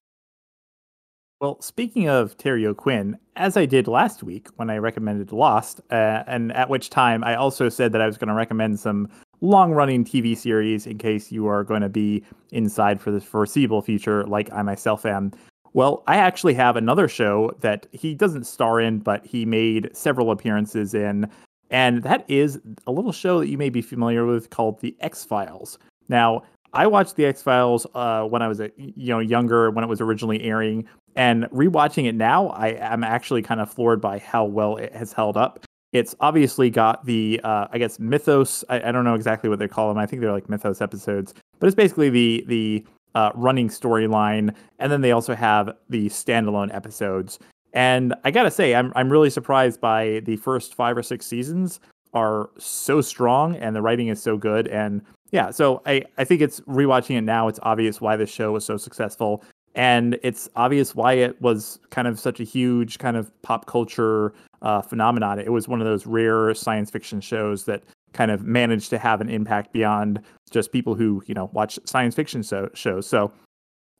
Well, 1.41 1.61
speaking 1.63 2.07
of 2.07 2.37
Terry 2.37 2.67
O'Quinn, 2.67 3.19
as 3.37 3.57
I 3.57 3.65
did 3.65 3.89
last 3.89 4.23
week 4.23 4.49
when 4.57 4.69
I 4.69 4.77
recommended 4.77 5.33
Lost, 5.33 5.81
uh, 5.91 6.23
and 6.27 6.53
at 6.53 6.69
which 6.69 6.91
time 6.91 7.25
I 7.25 7.35
also 7.35 7.71
said 7.71 7.93
that 7.93 8.03
I 8.03 8.07
was 8.07 8.19
going 8.19 8.29
to 8.29 8.35
recommend 8.35 8.79
some 8.79 9.09
long 9.41 9.73
running 9.73 10.05
TV 10.05 10.37
series 10.37 10.87
in 10.87 10.99
case 10.99 11.33
you 11.33 11.47
are 11.47 11.65
going 11.65 11.81
to 11.81 11.89
be 11.89 12.23
inside 12.53 13.01
for 13.01 13.11
the 13.11 13.23
foreseeable 13.23 13.81
future, 13.81 14.25
like 14.27 14.53
I 14.53 14.61
myself 14.61 15.07
am. 15.07 15.33
Well, 15.73 16.03
I 16.07 16.17
actually 16.17 16.55
have 16.55 16.77
another 16.77 17.07
show 17.07 17.55
that 17.61 17.87
he 17.93 18.15
doesn't 18.15 18.45
star 18.45 18.81
in, 18.81 18.99
but 18.99 19.25
he 19.25 19.45
made 19.45 19.91
several 19.97 20.31
appearances 20.31 20.95
in. 20.95 21.31
And 21.71 22.03
that 22.03 22.25
is 22.29 22.59
a 22.87 22.93
little 22.93 23.13
show 23.13 23.39
that 23.39 23.49
you 23.49 23.57
may 23.57 23.71
be 23.71 23.81
familiar 23.81 24.27
with 24.27 24.51
called 24.51 24.81
The 24.81 24.97
X 25.01 25.25
Files. 25.25 25.79
Now, 26.09 26.43
I 26.73 26.87
watched 26.89 27.15
The 27.15 27.27
X 27.27 27.43
Files 27.43 27.87
uh, 27.95 28.25
when 28.25 28.43
I 28.43 28.49
was 28.49 28.61
you 28.77 29.09
know 29.09 29.21
younger 29.21 29.71
when 29.71 29.85
it 29.85 29.89
was 29.89 30.01
originally 30.01 30.43
airing, 30.43 30.87
and 31.17 31.45
rewatching 31.51 32.07
it 32.07 32.15
now, 32.15 32.49
I 32.49 32.69
am 32.69 33.05
actually 33.05 33.43
kind 33.43 33.61
of 33.61 33.73
floored 33.73 34.01
by 34.01 34.19
how 34.19 34.45
well 34.45 34.77
it 34.77 34.93
has 34.95 35.13
held 35.13 35.37
up. 35.37 35.65
It's 35.93 36.15
obviously 36.21 36.71
got 36.71 37.05
the, 37.05 37.41
uh, 37.43 37.67
I 37.73 37.79
guess, 37.79 37.99
mythos. 37.99 38.65
I, 38.69 38.81
I, 38.81 38.93
don't 38.93 39.05
know 39.05 39.17
exactly 39.17 39.51
what 39.51 39.59
they 39.59 39.67
call 39.67 39.89
them. 39.89 39.99
I 39.99 40.07
think 40.07 40.23
they're 40.23 40.31
like 40.31 40.49
mythos 40.49 40.81
episodes, 40.81 41.35
but 41.59 41.67
it's 41.67 41.75
basically 41.75 42.11
the 42.11 42.45
the 42.47 42.85
uh, 43.15 43.31
running 43.35 43.69
storyline, 43.69 44.55
and 44.79 44.91
then 44.91 45.01
they 45.01 45.13
also 45.13 45.35
have 45.35 45.75
the 45.89 46.07
standalone 46.09 46.75
episodes. 46.75 47.39
And 47.73 48.15
I 48.25 48.31
gotta 48.31 48.51
say, 48.51 48.75
I'm 48.75 48.93
I'm 48.97 49.11
really 49.11 49.31
surprised 49.31 49.81
by 49.81 50.21
the 50.25 50.37
first 50.37 50.75
five 50.75 50.97
or 50.97 51.03
six 51.03 51.27
seasons 51.27 51.81
are 52.13 52.51
so 52.59 53.01
strong 53.01 53.55
and 53.57 53.77
the 53.77 53.83
writing 53.83 54.09
is 54.09 54.21
so 54.21 54.37
good. 54.37 54.67
And 54.67 55.03
yeah 55.33 55.51
so 55.51 55.81
i 55.87 56.03
i 56.19 56.25
think 56.25 56.41
it's 56.41 56.61
rewatching 56.63 57.17
it 57.17 57.23
now 57.23 57.49
it's 57.49 57.61
obvious 57.63 58.01
why 58.01 58.17
this 58.17 58.31
show 58.31 58.53
was 58.53 58.65
so 58.65 58.77
successful. 58.77 59.43
And 59.77 60.19
it's 60.25 60.49
obvious 60.57 60.97
why 60.97 61.13
it 61.13 61.41
was 61.41 61.79
kind 61.91 62.09
of 62.09 62.19
such 62.19 62.41
a 62.41 62.45
huge 62.45 62.99
kind 62.99 63.17
of 63.17 63.31
pop 63.43 63.67
culture 63.67 64.35
uh, 64.63 64.83
phenomenon. 64.83 65.39
It 65.39 65.53
was 65.53 65.69
one 65.69 65.81
of 65.81 65.87
those 65.87 66.07
rare 66.07 66.53
science 66.55 66.91
fiction 66.91 67.21
shows 67.21 67.67
that 67.67 67.85
kind 68.13 68.31
of 68.31 68.43
managed 68.43 68.91
to 68.91 68.99
have 68.99 69.21
an 69.21 69.29
impact 69.29 69.73
beyond 69.73 70.21
just 70.51 70.73
people 70.73 70.95
who 70.95 71.23
you 71.27 71.35
know 71.35 71.51
watch 71.53 71.79
science 71.85 72.15
fiction 72.15 72.43
so, 72.43 72.69
shows 72.75 73.07
so 73.07 73.33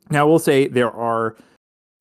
now 0.09 0.27
we'll 0.27 0.39
say 0.39 0.67
there 0.67 0.91
are 0.91 1.35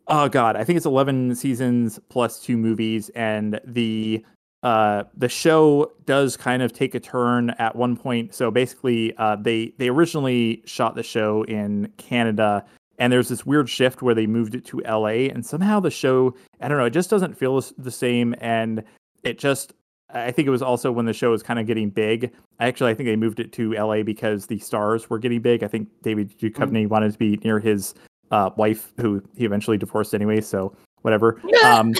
oh 0.08 0.28
god 0.28 0.56
i 0.56 0.64
think 0.64 0.76
it's 0.76 0.86
11 0.86 1.34
seasons 1.34 2.00
plus 2.08 2.40
two 2.40 2.56
movies 2.56 3.10
and 3.10 3.60
the 3.64 4.24
uh, 4.62 5.04
the 5.16 5.28
show 5.28 5.90
does 6.04 6.36
kind 6.36 6.62
of 6.62 6.72
take 6.72 6.94
a 6.94 7.00
turn 7.00 7.50
at 7.50 7.74
one 7.74 7.96
point. 7.96 8.34
So 8.34 8.50
basically, 8.50 9.16
uh, 9.16 9.36
they 9.36 9.72
they 9.78 9.88
originally 9.88 10.62
shot 10.66 10.94
the 10.94 11.02
show 11.02 11.44
in 11.44 11.90
Canada, 11.96 12.64
and 12.98 13.12
there's 13.12 13.28
this 13.28 13.46
weird 13.46 13.70
shift 13.70 14.02
where 14.02 14.14
they 14.14 14.26
moved 14.26 14.54
it 14.54 14.64
to 14.66 14.80
LA, 14.80 15.28
and 15.32 15.44
somehow 15.44 15.80
the 15.80 15.90
show 15.90 16.34
I 16.60 16.68
don't 16.68 16.76
know, 16.76 16.84
it 16.84 16.92
just 16.92 17.08
doesn't 17.08 17.38
feel 17.38 17.62
the 17.78 17.90
same, 17.90 18.34
and 18.40 18.84
it 19.22 19.38
just 19.38 19.72
I 20.12 20.30
think 20.30 20.46
it 20.46 20.50
was 20.50 20.62
also 20.62 20.92
when 20.92 21.06
the 21.06 21.12
show 21.12 21.30
was 21.30 21.42
kind 21.42 21.58
of 21.58 21.66
getting 21.66 21.90
big. 21.90 22.32
Actually, 22.58 22.90
I 22.90 22.94
think 22.94 23.08
they 23.08 23.16
moved 23.16 23.40
it 23.40 23.52
to 23.52 23.72
LA 23.72 24.02
because 24.02 24.46
the 24.46 24.58
stars 24.58 25.08
were 25.08 25.18
getting 25.18 25.40
big. 25.40 25.62
I 25.62 25.68
think 25.68 25.88
David 26.02 26.36
Duchovny 26.38 26.82
mm-hmm. 26.82 26.88
wanted 26.88 27.12
to 27.12 27.18
be 27.18 27.36
near 27.44 27.58
his 27.58 27.94
uh, 28.30 28.50
wife, 28.56 28.92
who 29.00 29.22
he 29.36 29.44
eventually 29.44 29.78
divorced 29.78 30.14
anyway. 30.14 30.40
So 30.40 30.74
whatever. 31.02 31.40
Um, 31.60 31.92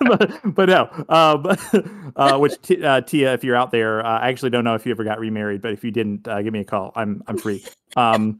but, 0.00 0.40
but, 0.54 0.68
no, 0.68 0.88
um, 1.08 2.12
uh, 2.16 2.38
which 2.38 2.60
t- 2.60 2.84
uh, 2.84 3.00
Téa, 3.00 3.34
if 3.34 3.42
you're 3.42 3.56
out 3.56 3.70
there, 3.70 4.04
uh, 4.04 4.18
I 4.20 4.28
actually 4.28 4.50
don't 4.50 4.64
know 4.64 4.74
if 4.74 4.84
you 4.84 4.92
ever 4.92 5.02
got 5.02 5.18
remarried, 5.18 5.62
but 5.62 5.72
if 5.72 5.82
you 5.82 5.90
didn't, 5.90 6.28
uh, 6.28 6.42
give 6.42 6.52
me 6.52 6.60
a 6.60 6.64
call. 6.64 6.92
I'm 6.94 7.22
I'm 7.26 7.38
free. 7.38 7.64
Um, 7.96 8.38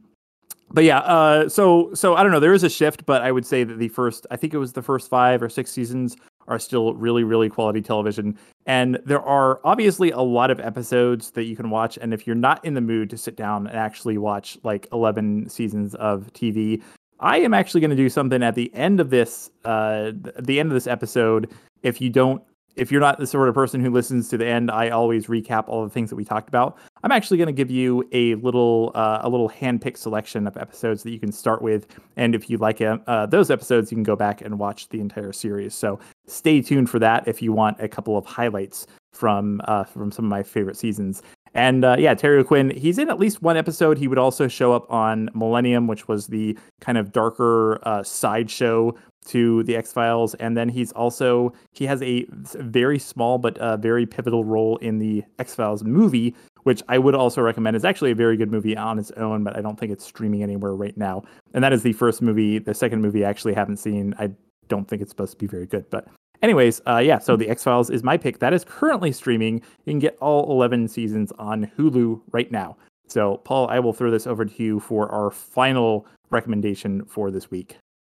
but 0.71 0.83
yeah, 0.83 0.99
uh, 0.99 1.49
so 1.49 1.91
so 1.95 2.15
I 2.15 2.23
don't 2.23 2.31
know. 2.31 2.39
There 2.39 2.53
is 2.53 2.63
a 2.63 2.69
shift, 2.69 3.05
but 3.05 3.23
I 3.23 3.31
would 3.31 3.45
say 3.45 3.63
that 3.63 3.79
the 3.79 3.87
first, 3.89 4.27
I 4.29 4.35
think 4.35 4.53
it 4.53 4.57
was 4.57 4.73
the 4.73 4.81
first 4.81 5.09
five 5.09 5.41
or 5.41 5.49
six 5.49 5.71
seasons 5.71 6.15
are 6.47 6.59
still 6.59 6.93
really 6.93 7.23
really 7.23 7.49
quality 7.49 7.81
television, 7.81 8.37
and 8.65 8.99
there 9.05 9.21
are 9.21 9.59
obviously 9.63 10.11
a 10.11 10.21
lot 10.21 10.51
of 10.51 10.59
episodes 10.59 11.31
that 11.31 11.43
you 11.43 11.55
can 11.55 11.69
watch. 11.69 11.97
And 12.01 12.13
if 12.13 12.27
you're 12.27 12.35
not 12.35 12.63
in 12.65 12.73
the 12.73 12.81
mood 12.81 13.09
to 13.11 13.17
sit 13.17 13.35
down 13.35 13.67
and 13.67 13.77
actually 13.77 14.17
watch 14.17 14.57
like 14.63 14.87
11 14.91 15.49
seasons 15.49 15.95
of 15.95 16.31
TV, 16.33 16.81
I 17.19 17.39
am 17.39 17.53
actually 17.53 17.81
going 17.81 17.91
to 17.91 17.97
do 17.97 18.09
something 18.09 18.43
at 18.43 18.55
the 18.55 18.73
end 18.75 18.99
of 18.99 19.09
this, 19.09 19.49
uh, 19.65 20.11
the 20.39 20.59
end 20.59 20.69
of 20.69 20.73
this 20.73 20.87
episode. 20.87 21.51
If 21.81 22.01
you 22.01 22.09
don't, 22.09 22.43
if 22.75 22.91
you're 22.91 23.01
not 23.01 23.17
the 23.17 23.25
sort 23.25 23.49
of 23.49 23.55
person 23.55 23.81
who 23.81 23.89
listens 23.89 24.29
to 24.29 24.37
the 24.37 24.45
end, 24.45 24.69
I 24.69 24.89
always 24.89 25.25
recap 25.25 25.67
all 25.67 25.83
the 25.83 25.89
things 25.89 26.11
that 26.11 26.15
we 26.15 26.23
talked 26.23 26.47
about. 26.47 26.77
I'm 27.03 27.11
actually 27.11 27.37
going 27.37 27.47
to 27.47 27.53
give 27.53 27.71
you 27.71 28.07
a 28.11 28.35
little, 28.35 28.91
uh, 28.93 29.19
a 29.21 29.29
little 29.29 29.49
handpicked 29.49 29.97
selection 29.97 30.45
of 30.45 30.57
episodes 30.57 31.01
that 31.03 31.11
you 31.11 31.19
can 31.19 31.31
start 31.31 31.63
with, 31.63 31.87
and 32.17 32.35
if 32.35 32.51
you 32.51 32.57
like 32.57 32.79
uh, 32.81 32.99
uh, 33.07 33.25
those 33.25 33.49
episodes, 33.49 33.91
you 33.91 33.95
can 33.95 34.03
go 34.03 34.15
back 34.15 34.41
and 34.41 34.59
watch 34.59 34.89
the 34.89 34.99
entire 34.99 35.33
series. 35.33 35.73
So 35.73 35.99
stay 36.27 36.61
tuned 36.61 36.89
for 36.89 36.99
that 36.99 37.27
if 37.27 37.41
you 37.41 37.53
want 37.53 37.77
a 37.79 37.87
couple 37.87 38.17
of 38.17 38.25
highlights 38.25 38.87
from 39.13 39.61
uh, 39.65 39.83
from 39.83 40.11
some 40.11 40.25
of 40.25 40.29
my 40.29 40.43
favorite 40.43 40.77
seasons. 40.77 41.21
And 41.53 41.83
uh, 41.83 41.95
yeah, 41.97 42.13
Terry 42.13 42.37
O'Quinn, 42.37 42.69
he's 42.69 42.99
in 42.99 43.09
at 43.09 43.19
least 43.19 43.41
one 43.41 43.57
episode. 43.57 43.97
He 43.97 44.07
would 44.07 44.19
also 44.19 44.47
show 44.47 44.73
up 44.73 44.85
on 44.91 45.29
Millennium, 45.33 45.87
which 45.87 46.07
was 46.07 46.27
the 46.27 46.57
kind 46.81 46.97
of 46.99 47.11
darker 47.11 47.79
uh, 47.83 48.03
sideshow 48.03 48.93
to 49.25 49.63
the 49.63 49.75
X 49.75 49.91
Files. 49.91 50.35
And 50.35 50.55
then 50.55 50.69
he's 50.69 50.91
also 50.91 51.51
he 51.71 51.85
has 51.85 52.01
a 52.03 52.25
very 52.31 52.99
small 52.99 53.37
but 53.37 53.57
uh, 53.57 53.77
very 53.77 54.05
pivotal 54.05 54.43
role 54.43 54.77
in 54.77 54.99
the 54.99 55.23
X 55.39 55.55
Files 55.55 55.83
movie, 55.83 56.35
which 56.63 56.83
I 56.89 56.99
would 56.99 57.15
also 57.15 57.41
recommend. 57.41 57.75
is 57.75 57.85
actually 57.85 58.11
a 58.11 58.15
very 58.15 58.37
good 58.37 58.51
movie 58.51 58.77
on 58.77 58.99
its 58.99 59.11
own, 59.11 59.43
but 59.43 59.57
I 59.57 59.61
don't 59.61 59.79
think 59.79 59.91
it's 59.91 60.05
streaming 60.05 60.43
anywhere 60.43 60.75
right 60.75 60.95
now. 60.95 61.23
And 61.53 61.63
that 61.63 61.73
is 61.73 61.81
the 61.81 61.93
first 61.93 62.21
movie. 62.21 62.59
The 62.59 62.73
second 62.73 63.01
movie 63.01 63.25
I 63.25 63.29
actually 63.29 63.53
haven't 63.53 63.77
seen. 63.77 64.13
I 64.19 64.31
don't 64.67 64.87
think 64.87 65.01
it's 65.01 65.11
supposed 65.11 65.33
to 65.33 65.37
be 65.37 65.47
very 65.47 65.65
good, 65.65 65.89
but 65.89 66.07
Anyways, 66.41 66.81
uh, 66.87 66.97
yeah, 66.97 67.17
so 67.17 67.35
the 67.35 67.49
X 67.49 67.63
Files 67.63 67.89
is 67.89 68.03
my 68.03 68.17
pick. 68.17 68.39
That 68.39 68.53
is 68.53 68.63
currently 68.63 69.11
streaming. 69.11 69.55
You 69.85 69.91
can 69.93 69.99
get 69.99 70.17
all 70.21 70.51
11 70.51 70.87
seasons 70.87 71.31
on 71.39 71.71
Hulu 71.77 72.21
right 72.31 72.51
now. 72.51 72.77
So, 73.07 73.37
Paul, 73.37 73.67
I 73.69 73.79
will 73.79 73.93
throw 73.93 74.11
this 74.11 74.27
over 74.27 74.45
to 74.45 74.63
you 74.63 74.79
for 74.79 75.09
our 75.09 75.31
final 75.31 76.05
recommendation 76.29 77.05
for 77.05 77.31
this 77.31 77.49
week. 77.49 77.77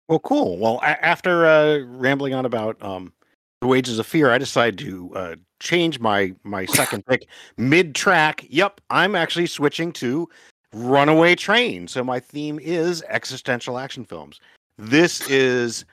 Well, 0.07 0.19
cool. 0.19 0.57
Well, 0.57 0.79
a- 0.81 1.05
after 1.05 1.45
uh, 1.45 1.79
rambling 1.85 2.33
on 2.33 2.45
about 2.45 2.81
um, 2.81 3.13
the 3.61 3.67
Wages 3.67 3.99
of 3.99 4.07
Fear, 4.07 4.31
I 4.31 4.37
decided 4.37 4.79
to 4.79 5.11
uh, 5.15 5.35
change 5.59 5.99
my 5.99 6.33
my 6.43 6.65
second 6.79 7.05
pick 7.05 7.27
mid 7.57 7.93
track. 7.93 8.45
Yep, 8.49 8.81
I'm 8.89 9.15
actually 9.15 9.47
switching 9.47 9.91
to 9.93 10.27
Runaway 10.73 11.35
Train. 11.35 11.87
So 11.87 12.03
my 12.03 12.19
theme 12.19 12.59
is 12.61 13.03
existential 13.09 13.77
action 13.77 14.05
films. 14.05 14.39
This 14.77 15.29
is 15.29 15.85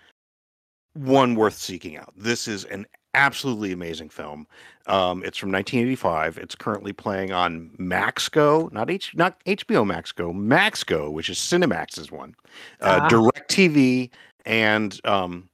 one 0.95 1.35
worth 1.35 1.57
seeking 1.57 1.97
out. 1.97 2.13
This 2.17 2.49
is 2.49 2.65
an 2.65 2.87
absolutely 3.15 3.73
amazing 3.73 4.09
film. 4.09 4.47
Um, 4.87 5.25
it's 5.25 5.39
from 5.39 5.51
1985. 5.53 6.39
It's 6.39 6.55
currently 6.55 6.93
playing 6.93 7.33
on 7.33 7.71
Max 7.79 8.29
Go, 8.29 8.69
not 8.73 8.91
H, 8.91 9.15
not 9.15 9.43
HBO 9.45 9.87
Max 9.87 10.13
Go, 10.13 10.33
Maxco, 10.33 11.11
which 11.11 11.31
is 11.31 11.39
Cinemax's 11.39 12.13
one, 12.13 12.35
uh, 12.81 13.01
ah. 13.03 13.09
DirecTV, 13.09 14.11
and 14.45 15.01
um, 15.05 15.49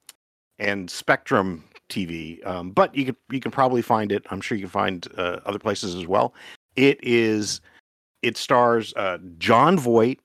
and 0.58 0.90
Spectrum 0.90 1.64
TV. 1.88 2.44
Um, 2.46 2.70
but 2.70 2.94
you 2.94 3.04
can 3.04 3.16
you 3.30 3.40
can 3.40 3.50
probably 3.50 3.82
find 3.82 4.10
it. 4.10 4.26
I'm 4.30 4.40
sure 4.40 4.56
you 4.56 4.64
can 4.64 4.70
find 4.70 5.06
uh, 5.16 5.40
other 5.46 5.58
places 5.58 5.94
as 5.94 6.06
well. 6.06 6.34
It 6.76 6.98
is. 7.02 7.60
It 8.22 8.36
stars 8.36 8.92
uh, 8.96 9.16
Jon 9.38 9.78
Voight, 9.78 10.18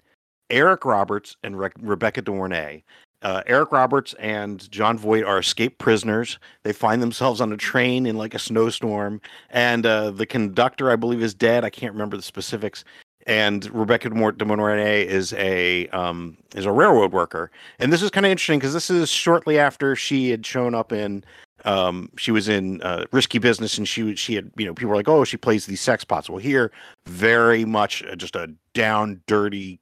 Eric 0.49 0.83
Roberts, 0.83 1.37
and 1.43 1.57
Re- 1.57 1.69
Rebecca 1.79 2.21
De 2.21 2.31
Mornay 2.31 2.83
uh, 3.21 3.41
Eric 3.47 3.71
Roberts 3.71 4.13
and 4.19 4.69
Jon 4.71 4.97
Voight 4.97 5.25
are 5.25 5.39
escaped 5.39 5.77
prisoners. 5.79 6.37
They 6.63 6.73
find 6.73 7.01
themselves 7.01 7.41
on 7.41 7.51
a 7.51 7.57
train 7.57 8.05
in 8.05 8.17
like 8.17 8.33
a 8.33 8.39
snowstorm, 8.39 9.21
and 9.49 9.85
uh, 9.85 10.11
the 10.11 10.25
conductor, 10.25 10.91
I 10.91 10.95
believe, 10.95 11.23
is 11.23 11.33
dead. 11.33 11.63
I 11.63 11.69
can't 11.69 11.93
remember 11.93 12.17
the 12.17 12.23
specifics. 12.23 12.83
And 13.27 13.65
Rebecca 13.73 14.09
de 14.09 14.45
Mornay 14.45 15.07
is 15.07 15.33
a 15.33 15.87
um, 15.87 16.37
is 16.55 16.65
a 16.65 16.71
railroad 16.71 17.11
worker, 17.11 17.49
and 17.79 17.91
this 17.91 18.03
is 18.03 18.11
kind 18.11 18.25
of 18.25 18.31
interesting 18.31 18.59
because 18.59 18.73
this 18.73 18.91
is 18.91 19.09
shortly 19.09 19.57
after 19.57 19.95
she 19.95 20.29
had 20.29 20.45
shown 20.45 20.75
up 20.75 20.91
in 20.91 21.23
um, 21.65 22.09
she 22.17 22.31
was 22.31 22.47
in 22.47 22.81
uh, 22.83 23.05
risky 23.11 23.39
business 23.39 23.77
and 23.77 23.87
she 23.87 24.15
she 24.15 24.35
had 24.35 24.51
you 24.55 24.65
know 24.65 24.73
people 24.73 24.89
were 24.89 24.95
like 24.95 25.09
oh 25.09 25.23
she 25.23 25.37
plays 25.37 25.65
these 25.65 25.81
sex 25.81 26.03
pots 26.03 26.29
well 26.29 26.37
here 26.37 26.71
very 27.07 27.65
much 27.65 28.03
just 28.17 28.35
a 28.35 28.53
down 28.73 29.21
dirty 29.25 29.79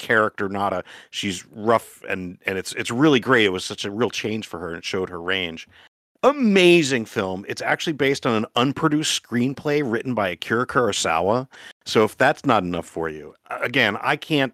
character, 0.00 0.48
not 0.48 0.72
a 0.72 0.82
she's 1.10 1.46
rough 1.52 2.02
and 2.08 2.38
and 2.46 2.58
it's 2.58 2.72
it's 2.72 2.90
really 2.90 3.20
great. 3.20 3.44
It 3.44 3.50
was 3.50 3.64
such 3.64 3.84
a 3.84 3.90
real 3.90 4.10
change 4.10 4.46
for 4.46 4.58
her 4.58 4.68
and 4.68 4.78
it 4.78 4.84
showed 4.84 5.08
her 5.08 5.22
range. 5.22 5.68
Amazing 6.22 7.06
film. 7.06 7.46
It's 7.48 7.62
actually 7.62 7.94
based 7.94 8.26
on 8.26 8.34
an 8.34 8.46
unproduced 8.56 9.22
screenplay 9.22 9.82
written 9.84 10.14
by 10.14 10.30
Akira 10.30 10.66
Kurosawa. 10.66 11.48
So 11.86 12.04
if 12.04 12.16
that's 12.18 12.44
not 12.44 12.62
enough 12.62 12.86
for 12.86 13.08
you, 13.08 13.34
again, 13.62 13.96
I 14.02 14.16
can't 14.16 14.52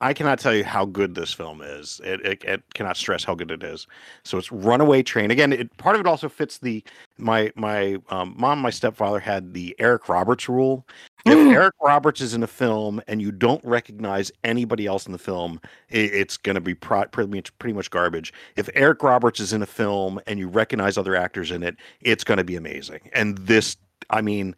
I 0.00 0.14
cannot 0.14 0.38
tell 0.38 0.54
you 0.54 0.62
how 0.64 0.84
good 0.84 1.14
this 1.16 1.32
film 1.32 1.60
is. 1.60 2.00
It, 2.04 2.24
it, 2.24 2.44
it, 2.44 2.62
cannot 2.74 2.96
stress 2.96 3.24
how 3.24 3.34
good 3.34 3.50
it 3.50 3.64
is. 3.64 3.86
So 4.24 4.38
it's 4.38 4.52
Runaway 4.52 5.02
Train. 5.02 5.32
Again, 5.32 5.52
it, 5.52 5.76
part 5.76 5.96
of 5.96 6.00
it 6.00 6.06
also 6.06 6.28
fits 6.28 6.58
the 6.58 6.84
my 7.18 7.50
my 7.56 7.96
um, 8.10 8.34
mom, 8.38 8.60
my 8.60 8.70
stepfather 8.70 9.18
had 9.18 9.54
the 9.54 9.74
Eric 9.80 10.08
Roberts 10.08 10.48
rule. 10.48 10.86
If 11.24 11.32
Eric 11.54 11.74
Roberts 11.82 12.20
is 12.20 12.34
in 12.34 12.42
a 12.42 12.46
film 12.46 13.00
and 13.08 13.20
you 13.20 13.32
don't 13.32 13.64
recognize 13.64 14.30
anybody 14.44 14.86
else 14.86 15.06
in 15.06 15.12
the 15.12 15.18
film, 15.18 15.60
it's 15.88 16.36
going 16.36 16.54
to 16.54 16.60
be 16.60 16.74
pro- 16.74 17.06
pretty 17.06 17.30
much 17.34 17.56
pretty 17.58 17.74
much 17.74 17.90
garbage. 17.90 18.32
If 18.56 18.68
Eric 18.74 19.02
Roberts 19.02 19.40
is 19.40 19.52
in 19.52 19.62
a 19.62 19.66
film 19.66 20.20
and 20.26 20.38
you 20.38 20.48
recognize 20.48 20.96
other 20.96 21.16
actors 21.16 21.50
in 21.50 21.62
it, 21.62 21.76
it's 22.00 22.24
going 22.24 22.38
to 22.38 22.44
be 22.44 22.56
amazing. 22.56 23.00
And 23.12 23.38
this, 23.38 23.76
I 24.10 24.20
mean, 24.20 24.54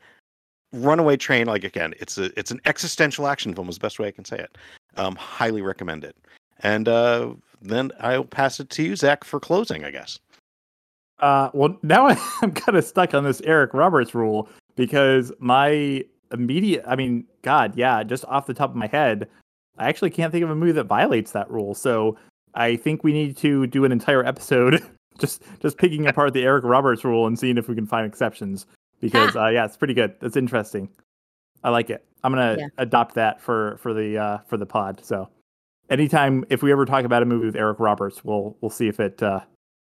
Runaway 0.73 1.17
Train, 1.17 1.47
like 1.47 1.65
again, 1.65 1.95
it's 1.99 2.19
a 2.19 2.39
it's 2.39 2.51
an 2.51 2.61
existential 2.65 3.27
action 3.27 3.55
film. 3.55 3.69
Is 3.69 3.77
the 3.77 3.81
best 3.81 3.99
way 3.99 4.09
I 4.09 4.13
can 4.13 4.25
say 4.25 4.39
it. 4.39 4.57
Um, 4.97 5.17
highly 5.17 5.63
recommend 5.63 6.05
it. 6.05 6.17
And 6.61 6.89
uh, 6.89 7.35
then 7.63 7.91
I'll 8.01 8.25
pass 8.25 8.61
it 8.61 8.71
to 8.71 8.83
you, 8.83 8.97
Zach, 8.97 9.25
for 9.25 9.41
closing, 9.41 9.85
I 9.85 9.91
guess. 9.91 10.19
Uh, 11.19 11.51
well, 11.53 11.77
now 11.83 12.09
I'm 12.43 12.53
kind 12.53 12.77
of 12.77 12.85
stuck 12.85 13.15
on 13.15 13.25
this 13.25 13.41
Eric 13.43 13.75
Roberts 13.75 14.15
rule 14.15 14.49
because 14.77 15.33
my 15.39 16.05
immediate, 16.33 16.85
I 16.87 16.97
mean, 16.97 17.25
God, 17.43 17.77
yeah, 17.77 18.03
just 18.03 18.25
off 18.27 18.47
the 18.47 18.55
top 18.55 18.71
of 18.71 18.77
my 18.77 18.87
head, 18.87 19.29
I 19.79 19.89
actually 19.89 20.11
can't 20.11 20.33
think 20.33 20.45
of 20.45 20.51
a 20.51 20.55
movie 20.55 20.73
that 20.73 20.85
violates 20.85 21.33
that 21.33 21.51
rule. 21.51 21.75
So 21.75 22.17
I 22.55 22.77
think 22.77 23.05
we 23.05 23.13
need 23.13 23.37
to 23.39 23.67
do 23.67 23.85
an 23.85 23.93
entire 23.93 24.25
episode 24.25 24.83
just 25.19 25.43
just 25.61 25.79
picking 25.79 26.07
apart 26.09 26.33
the 26.33 26.43
Eric 26.43 26.65
Roberts 26.65 27.05
rule 27.05 27.27
and 27.27 27.39
seeing 27.39 27.59
if 27.59 27.69
we 27.69 27.75
can 27.75 27.87
find 27.87 28.07
exceptions 28.07 28.67
because 29.01 29.37
uh, 29.37 29.47
yeah, 29.47 29.65
it's 29.65 29.77
pretty 29.77 29.95
good. 29.95 30.15
It's 30.23 30.37
interesting. 30.37 30.89
I 31.63 31.71
like 31.71 31.91
it. 31.91 32.05
I'm 32.25 32.33
gonna 32.33 32.57
yeah. 32.59 32.67
adopt 32.79 33.15
that 33.15 33.41
for 33.41 33.79
for 33.79 33.95
the 33.95 34.19
uh, 34.19 34.39
for 34.47 34.57
the 34.57 34.67
pod. 34.67 35.01
So 35.05 35.29
anytime 35.89 36.45
if 36.51 36.63
we 36.63 36.73
ever 36.73 36.85
talk 36.85 37.05
about 37.05 37.23
a 37.23 37.27
movie 37.27 37.47
with 37.47 37.57
Eric 37.57 37.81
Roberts, 37.81 38.25
we'll 38.25 38.57
we'll 38.61 38.71
see 38.71 38.89
if 38.89 39.01
it 39.01 39.23
uh, 39.23 39.41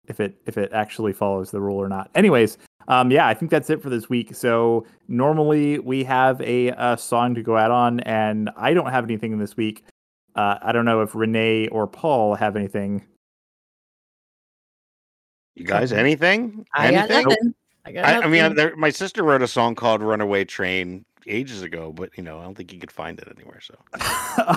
if 0.07 0.19
it 0.19 0.35
if 0.45 0.57
it 0.57 0.71
actually 0.73 1.13
follows 1.13 1.51
the 1.51 1.61
rule 1.61 1.77
or 1.77 1.89
not. 1.89 2.09
Anyways, 2.15 2.57
um, 2.87 3.11
yeah, 3.11 3.27
I 3.27 3.33
think 3.33 3.51
that's 3.51 3.69
it 3.69 3.81
for 3.81 3.89
this 3.89 4.09
week. 4.09 4.35
So 4.35 4.85
normally 5.07 5.79
we 5.79 6.03
have 6.03 6.41
a, 6.41 6.69
a 6.69 6.97
song 6.97 7.35
to 7.35 7.43
go 7.43 7.57
out 7.57 7.71
on, 7.71 7.99
and 8.01 8.49
I 8.55 8.73
don't 8.73 8.91
have 8.91 9.03
anything 9.03 9.37
this 9.37 9.57
week. 9.57 9.83
Uh, 10.35 10.57
I 10.61 10.71
don't 10.71 10.85
know 10.85 11.01
if 11.01 11.15
Renee 11.15 11.67
or 11.67 11.87
Paul 11.87 12.35
have 12.35 12.55
anything. 12.55 13.05
You 15.55 15.65
guys, 15.65 15.93
anything? 15.93 16.65
I 16.73 16.91
got 16.91 17.09
anything? 17.09 17.29
nothing. 17.29 17.55
I 17.85 17.91
got 17.91 18.05
I, 18.05 18.21
I 18.21 18.27
mean, 18.27 18.41
nothing. 18.41 18.57
there, 18.57 18.75
my 18.75 18.89
sister 18.89 19.23
wrote 19.23 19.41
a 19.41 19.47
song 19.47 19.75
called 19.75 20.01
"Runaway 20.01 20.43
Train" 20.43 21.05
ages 21.27 21.61
ago, 21.61 21.93
but 21.93 22.09
you 22.17 22.23
know, 22.23 22.39
I 22.39 22.43
don't 22.43 22.55
think 22.55 22.73
you 22.73 22.79
could 22.79 22.91
find 22.91 23.17
it 23.19 23.27
anywhere. 23.37 23.61
So 23.61 23.75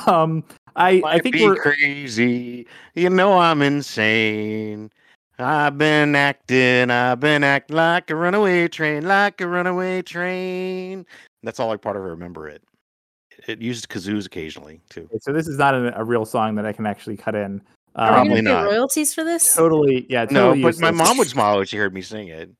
um, 0.12 0.42
I 0.74 1.00
I 1.04 1.20
think 1.20 1.36
be 1.36 1.44
we're 1.44 1.56
crazy. 1.56 2.66
You 2.94 3.10
know, 3.10 3.38
I'm 3.38 3.62
insane. 3.62 4.90
I've 5.38 5.78
been 5.78 6.16
acting. 6.16 6.90
I've 6.90 7.20
been 7.20 7.44
acting 7.44 7.76
like 7.76 8.10
a 8.10 8.16
runaway 8.16 8.66
train, 8.68 9.06
like 9.06 9.40
a 9.40 9.46
runaway 9.46 10.02
train. 10.02 11.06
That's 11.42 11.60
all 11.60 11.70
I 11.70 11.76
part 11.76 11.96
of 11.96 12.02
remember 12.02 12.48
it. 12.48 12.62
It 13.46 13.62
uses 13.62 13.86
kazoos 13.86 14.26
occasionally 14.26 14.80
too. 14.90 15.08
so 15.20 15.32
this 15.32 15.46
is 15.46 15.58
not 15.58 15.74
a, 15.74 15.98
a 15.98 16.04
real 16.04 16.24
song 16.24 16.56
that 16.56 16.66
I 16.66 16.72
can 16.72 16.86
actually 16.86 17.16
cut 17.16 17.36
in. 17.36 17.62
Are 17.94 18.12
we 18.12 18.18
Um, 18.20 18.26
Probably 18.26 18.42
gonna 18.42 18.56
pay 18.58 18.62
not. 18.62 18.64
royalties 18.64 19.14
for 19.14 19.22
this? 19.24 19.54
totally, 19.54 20.06
yeah, 20.08 20.24
No, 20.24 20.54
totally 20.54 20.62
but 20.62 20.80
my 20.80 20.90
mom 20.90 21.18
would 21.18 21.28
smile 21.28 21.58
when 21.58 21.66
she 21.66 21.76
heard 21.76 21.94
me 21.94 22.02
sing 22.02 22.28
it. 22.28 22.50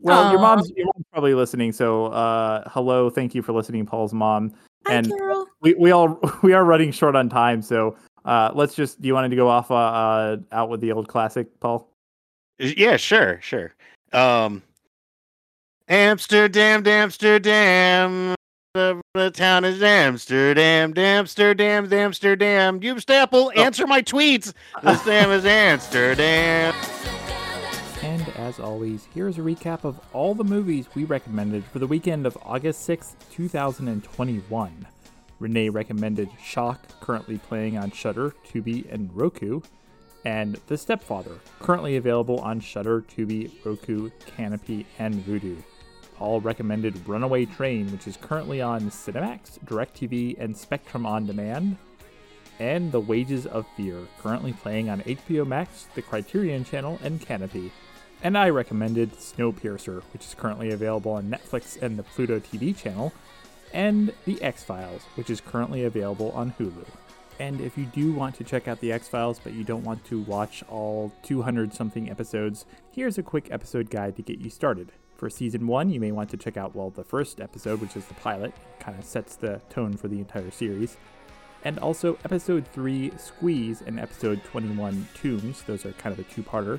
Well, 0.00 0.30
your 0.30 0.40
mom's 0.40 0.70
your 0.76 0.86
mom's 0.86 1.06
probably 1.12 1.34
listening. 1.34 1.72
So, 1.72 2.06
uh, 2.06 2.68
hello, 2.70 3.10
thank 3.10 3.34
you 3.34 3.42
for 3.42 3.52
listening, 3.52 3.84
Paul's 3.84 4.14
mom. 4.14 4.54
Hi, 4.86 4.94
and- 4.94 5.08
Carol. 5.08 5.46
We 5.60 5.74
we 5.74 5.90
all 5.90 6.20
we 6.42 6.52
are 6.52 6.64
running 6.64 6.92
short 6.92 7.16
on 7.16 7.28
time, 7.28 7.62
so 7.62 7.96
uh, 8.24 8.52
let's 8.54 8.76
just. 8.76 9.00
Do 9.02 9.08
you 9.08 9.14
want 9.14 9.28
to 9.28 9.34
go 9.36 9.48
off 9.48 9.72
uh, 9.72 9.74
uh 9.74 10.36
out 10.52 10.68
with 10.70 10.80
the 10.80 10.92
old 10.92 11.08
classic, 11.08 11.48
Paul? 11.58 11.90
Yeah, 12.58 12.96
sure, 12.96 13.40
sure. 13.40 13.74
Um, 14.12 14.62
Amsterdam, 15.88 16.86
Amsterdam. 16.86 18.34
The, 18.74 19.00
the 19.14 19.30
town 19.30 19.64
is 19.64 19.82
Amsterdam, 19.82 20.92
Amsterdam, 20.96 21.92
Amsterdam. 21.92 22.82
You 22.82 23.00
Staple, 23.00 23.50
answer 23.56 23.86
my 23.86 24.02
tweets. 24.02 24.52
This 24.82 25.04
damn 25.04 25.30
is 25.30 25.46
Amsterdam. 25.46 26.74
And 28.02 28.28
as 28.36 28.60
always, 28.60 29.08
here's 29.14 29.38
a 29.38 29.40
recap 29.40 29.84
of 29.84 29.98
all 30.12 30.34
the 30.34 30.44
movies 30.44 30.86
we 30.94 31.04
recommended 31.04 31.64
for 31.64 31.78
the 31.78 31.86
weekend 31.86 32.26
of 32.26 32.36
August 32.44 32.88
6th, 32.88 33.14
2021. 33.32 34.86
Renee 35.40 35.68
recommended 35.68 36.28
Shock, 36.42 37.00
currently 37.00 37.38
playing 37.38 37.78
on 37.78 37.90
Shudder, 37.90 38.34
Tubi, 38.46 38.92
and 38.92 39.10
Roku, 39.14 39.60
and 40.24 40.58
The 40.66 40.76
Stepfather, 40.76 41.38
currently 41.60 41.96
available 41.96 42.38
on 42.40 42.60
Shudder, 42.60 43.02
Tubi, 43.02 43.52
Roku, 43.64 44.10
Kanopy, 44.26 44.84
and 44.98 45.14
Vudu. 45.24 45.62
Paul 46.16 46.40
recommended 46.40 47.08
Runaway 47.08 47.44
Train, 47.44 47.92
which 47.92 48.08
is 48.08 48.16
currently 48.16 48.60
on 48.60 48.90
Cinemax, 48.90 49.58
DirecTV, 49.64 50.36
and 50.38 50.56
Spectrum 50.56 51.06
On 51.06 51.26
Demand, 51.26 51.76
and 52.58 52.90
The 52.90 53.00
Wages 53.00 53.46
of 53.46 53.66
Fear, 53.76 54.08
currently 54.20 54.52
playing 54.52 54.90
on 54.90 55.00
HBO 55.02 55.46
Max, 55.46 55.86
the 55.94 56.02
Criterion 56.02 56.64
Channel, 56.64 56.98
and 57.02 57.20
Kanopy. 57.20 57.70
And 58.22 58.36
I 58.36 58.50
recommended 58.50 59.12
Snowpiercer, 59.12 60.02
which 60.12 60.24
is 60.24 60.34
currently 60.34 60.72
available 60.72 61.12
on 61.12 61.30
Netflix 61.30 61.80
and 61.80 61.96
the 61.96 62.02
Pluto 62.02 62.40
TV 62.40 62.76
channel, 62.76 63.12
and 63.72 64.12
The 64.24 64.42
X 64.42 64.64
Files, 64.64 65.02
which 65.14 65.30
is 65.30 65.40
currently 65.40 65.84
available 65.84 66.32
on 66.32 66.52
Hulu. 66.58 66.84
And 67.40 67.60
if 67.60 67.78
you 67.78 67.84
do 67.86 68.12
want 68.12 68.34
to 68.36 68.44
check 68.44 68.66
out 68.66 68.80
The 68.80 68.92
X 68.92 69.08
Files, 69.08 69.40
but 69.42 69.52
you 69.52 69.64
don't 69.64 69.84
want 69.84 70.04
to 70.06 70.20
watch 70.22 70.64
all 70.68 71.12
200 71.22 71.72
something 71.72 72.10
episodes, 72.10 72.66
here's 72.90 73.18
a 73.18 73.22
quick 73.22 73.48
episode 73.50 73.90
guide 73.90 74.16
to 74.16 74.22
get 74.22 74.38
you 74.40 74.50
started. 74.50 74.92
For 75.16 75.30
season 75.30 75.66
one, 75.66 75.90
you 75.90 76.00
may 76.00 76.12
want 76.12 76.30
to 76.30 76.36
check 76.36 76.56
out, 76.56 76.74
well, 76.74 76.90
the 76.90 77.04
first 77.04 77.40
episode, 77.40 77.80
which 77.80 77.96
is 77.96 78.04
the 78.06 78.14
pilot, 78.14 78.52
kind 78.80 78.98
of 78.98 79.04
sets 79.04 79.36
the 79.36 79.60
tone 79.70 79.96
for 79.96 80.08
the 80.08 80.18
entire 80.18 80.50
series 80.50 80.96
and 81.64 81.78
also 81.78 82.18
episode 82.24 82.66
3 82.68 83.12
Squeeze 83.16 83.82
and 83.82 83.98
episode 83.98 84.42
21 84.44 85.08
Tombs. 85.14 85.62
Those 85.62 85.84
are 85.84 85.92
kind 85.92 86.12
of 86.12 86.18
a 86.18 86.22
two 86.24 86.42
parter. 86.42 86.78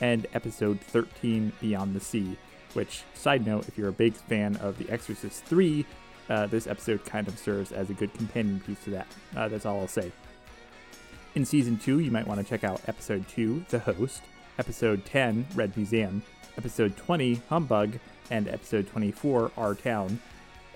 And 0.00 0.26
episode 0.32 0.80
13 0.80 1.52
Beyond 1.60 1.94
the 1.94 2.00
Sea, 2.00 2.38
which, 2.72 3.02
side 3.12 3.46
note, 3.46 3.68
if 3.68 3.76
you're 3.76 3.90
a 3.90 3.92
big 3.92 4.14
fan 4.14 4.56
of 4.56 4.78
The 4.78 4.88
Exorcist 4.88 5.44
3, 5.44 5.84
uh, 6.30 6.46
this 6.46 6.66
episode 6.66 7.04
kind 7.04 7.28
of 7.28 7.38
serves 7.38 7.72
as 7.72 7.90
a 7.90 7.94
good 7.94 8.14
companion 8.14 8.60
piece 8.60 8.82
to 8.84 8.90
that. 8.90 9.06
Uh, 9.36 9.48
that's 9.48 9.66
all 9.66 9.80
I'll 9.80 9.88
say. 9.88 10.10
In 11.34 11.44
season 11.44 11.76
2, 11.76 11.98
you 11.98 12.10
might 12.10 12.26
want 12.26 12.40
to 12.40 12.46
check 12.46 12.64
out 12.64 12.80
episode 12.86 13.28
2, 13.28 13.66
The 13.68 13.80
Host, 13.80 14.22
episode 14.58 15.04
10, 15.04 15.46
Red 15.54 15.76
Museum, 15.76 16.22
episode 16.56 16.96
20, 16.96 17.42
Humbug, 17.48 17.98
and 18.30 18.48
episode 18.48 18.88
24, 18.88 19.50
Our 19.56 19.74
Town. 19.74 20.20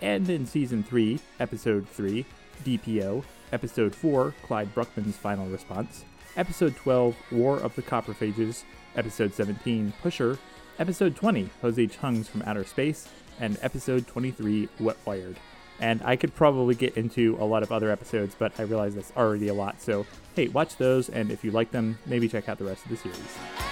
And 0.02 0.28
in 0.28 0.44
season 0.46 0.82
3, 0.82 1.18
episode 1.40 1.88
3, 1.88 2.24
DPO, 2.64 3.24
episode 3.52 3.94
4, 3.94 4.34
Clyde 4.42 4.74
Bruckman's 4.74 5.16
Final 5.16 5.46
Response, 5.46 6.04
episode 6.36 6.76
12, 6.76 7.16
War 7.32 7.58
of 7.58 7.74
the 7.76 7.82
Coprophages, 7.82 8.64
episode 8.96 9.34
17, 9.34 9.92
Pusher, 10.02 10.38
episode 10.78 11.16
20, 11.16 11.48
Jose 11.62 11.86
Chung's 11.86 12.28
From 12.28 12.42
Outer 12.46 12.64
Space, 12.64 13.08
and 13.40 13.58
episode 13.62 14.06
23, 14.06 14.68
Wet 14.80 14.96
Wired. 15.04 15.36
And 15.80 16.00
I 16.04 16.16
could 16.16 16.34
probably 16.34 16.74
get 16.74 16.96
into 16.96 17.36
a 17.40 17.44
lot 17.44 17.62
of 17.62 17.72
other 17.72 17.90
episodes, 17.90 18.36
but 18.38 18.52
I 18.58 18.62
realize 18.62 18.94
that's 18.94 19.12
already 19.16 19.48
a 19.48 19.54
lot. 19.54 19.80
So, 19.80 20.06
hey, 20.36 20.48
watch 20.48 20.76
those, 20.76 21.08
and 21.08 21.30
if 21.30 21.44
you 21.44 21.50
like 21.50 21.72
them, 21.72 21.98
maybe 22.06 22.28
check 22.28 22.48
out 22.48 22.58
the 22.58 22.64
rest 22.64 22.84
of 22.84 22.90
the 22.90 22.96
series. 22.96 23.63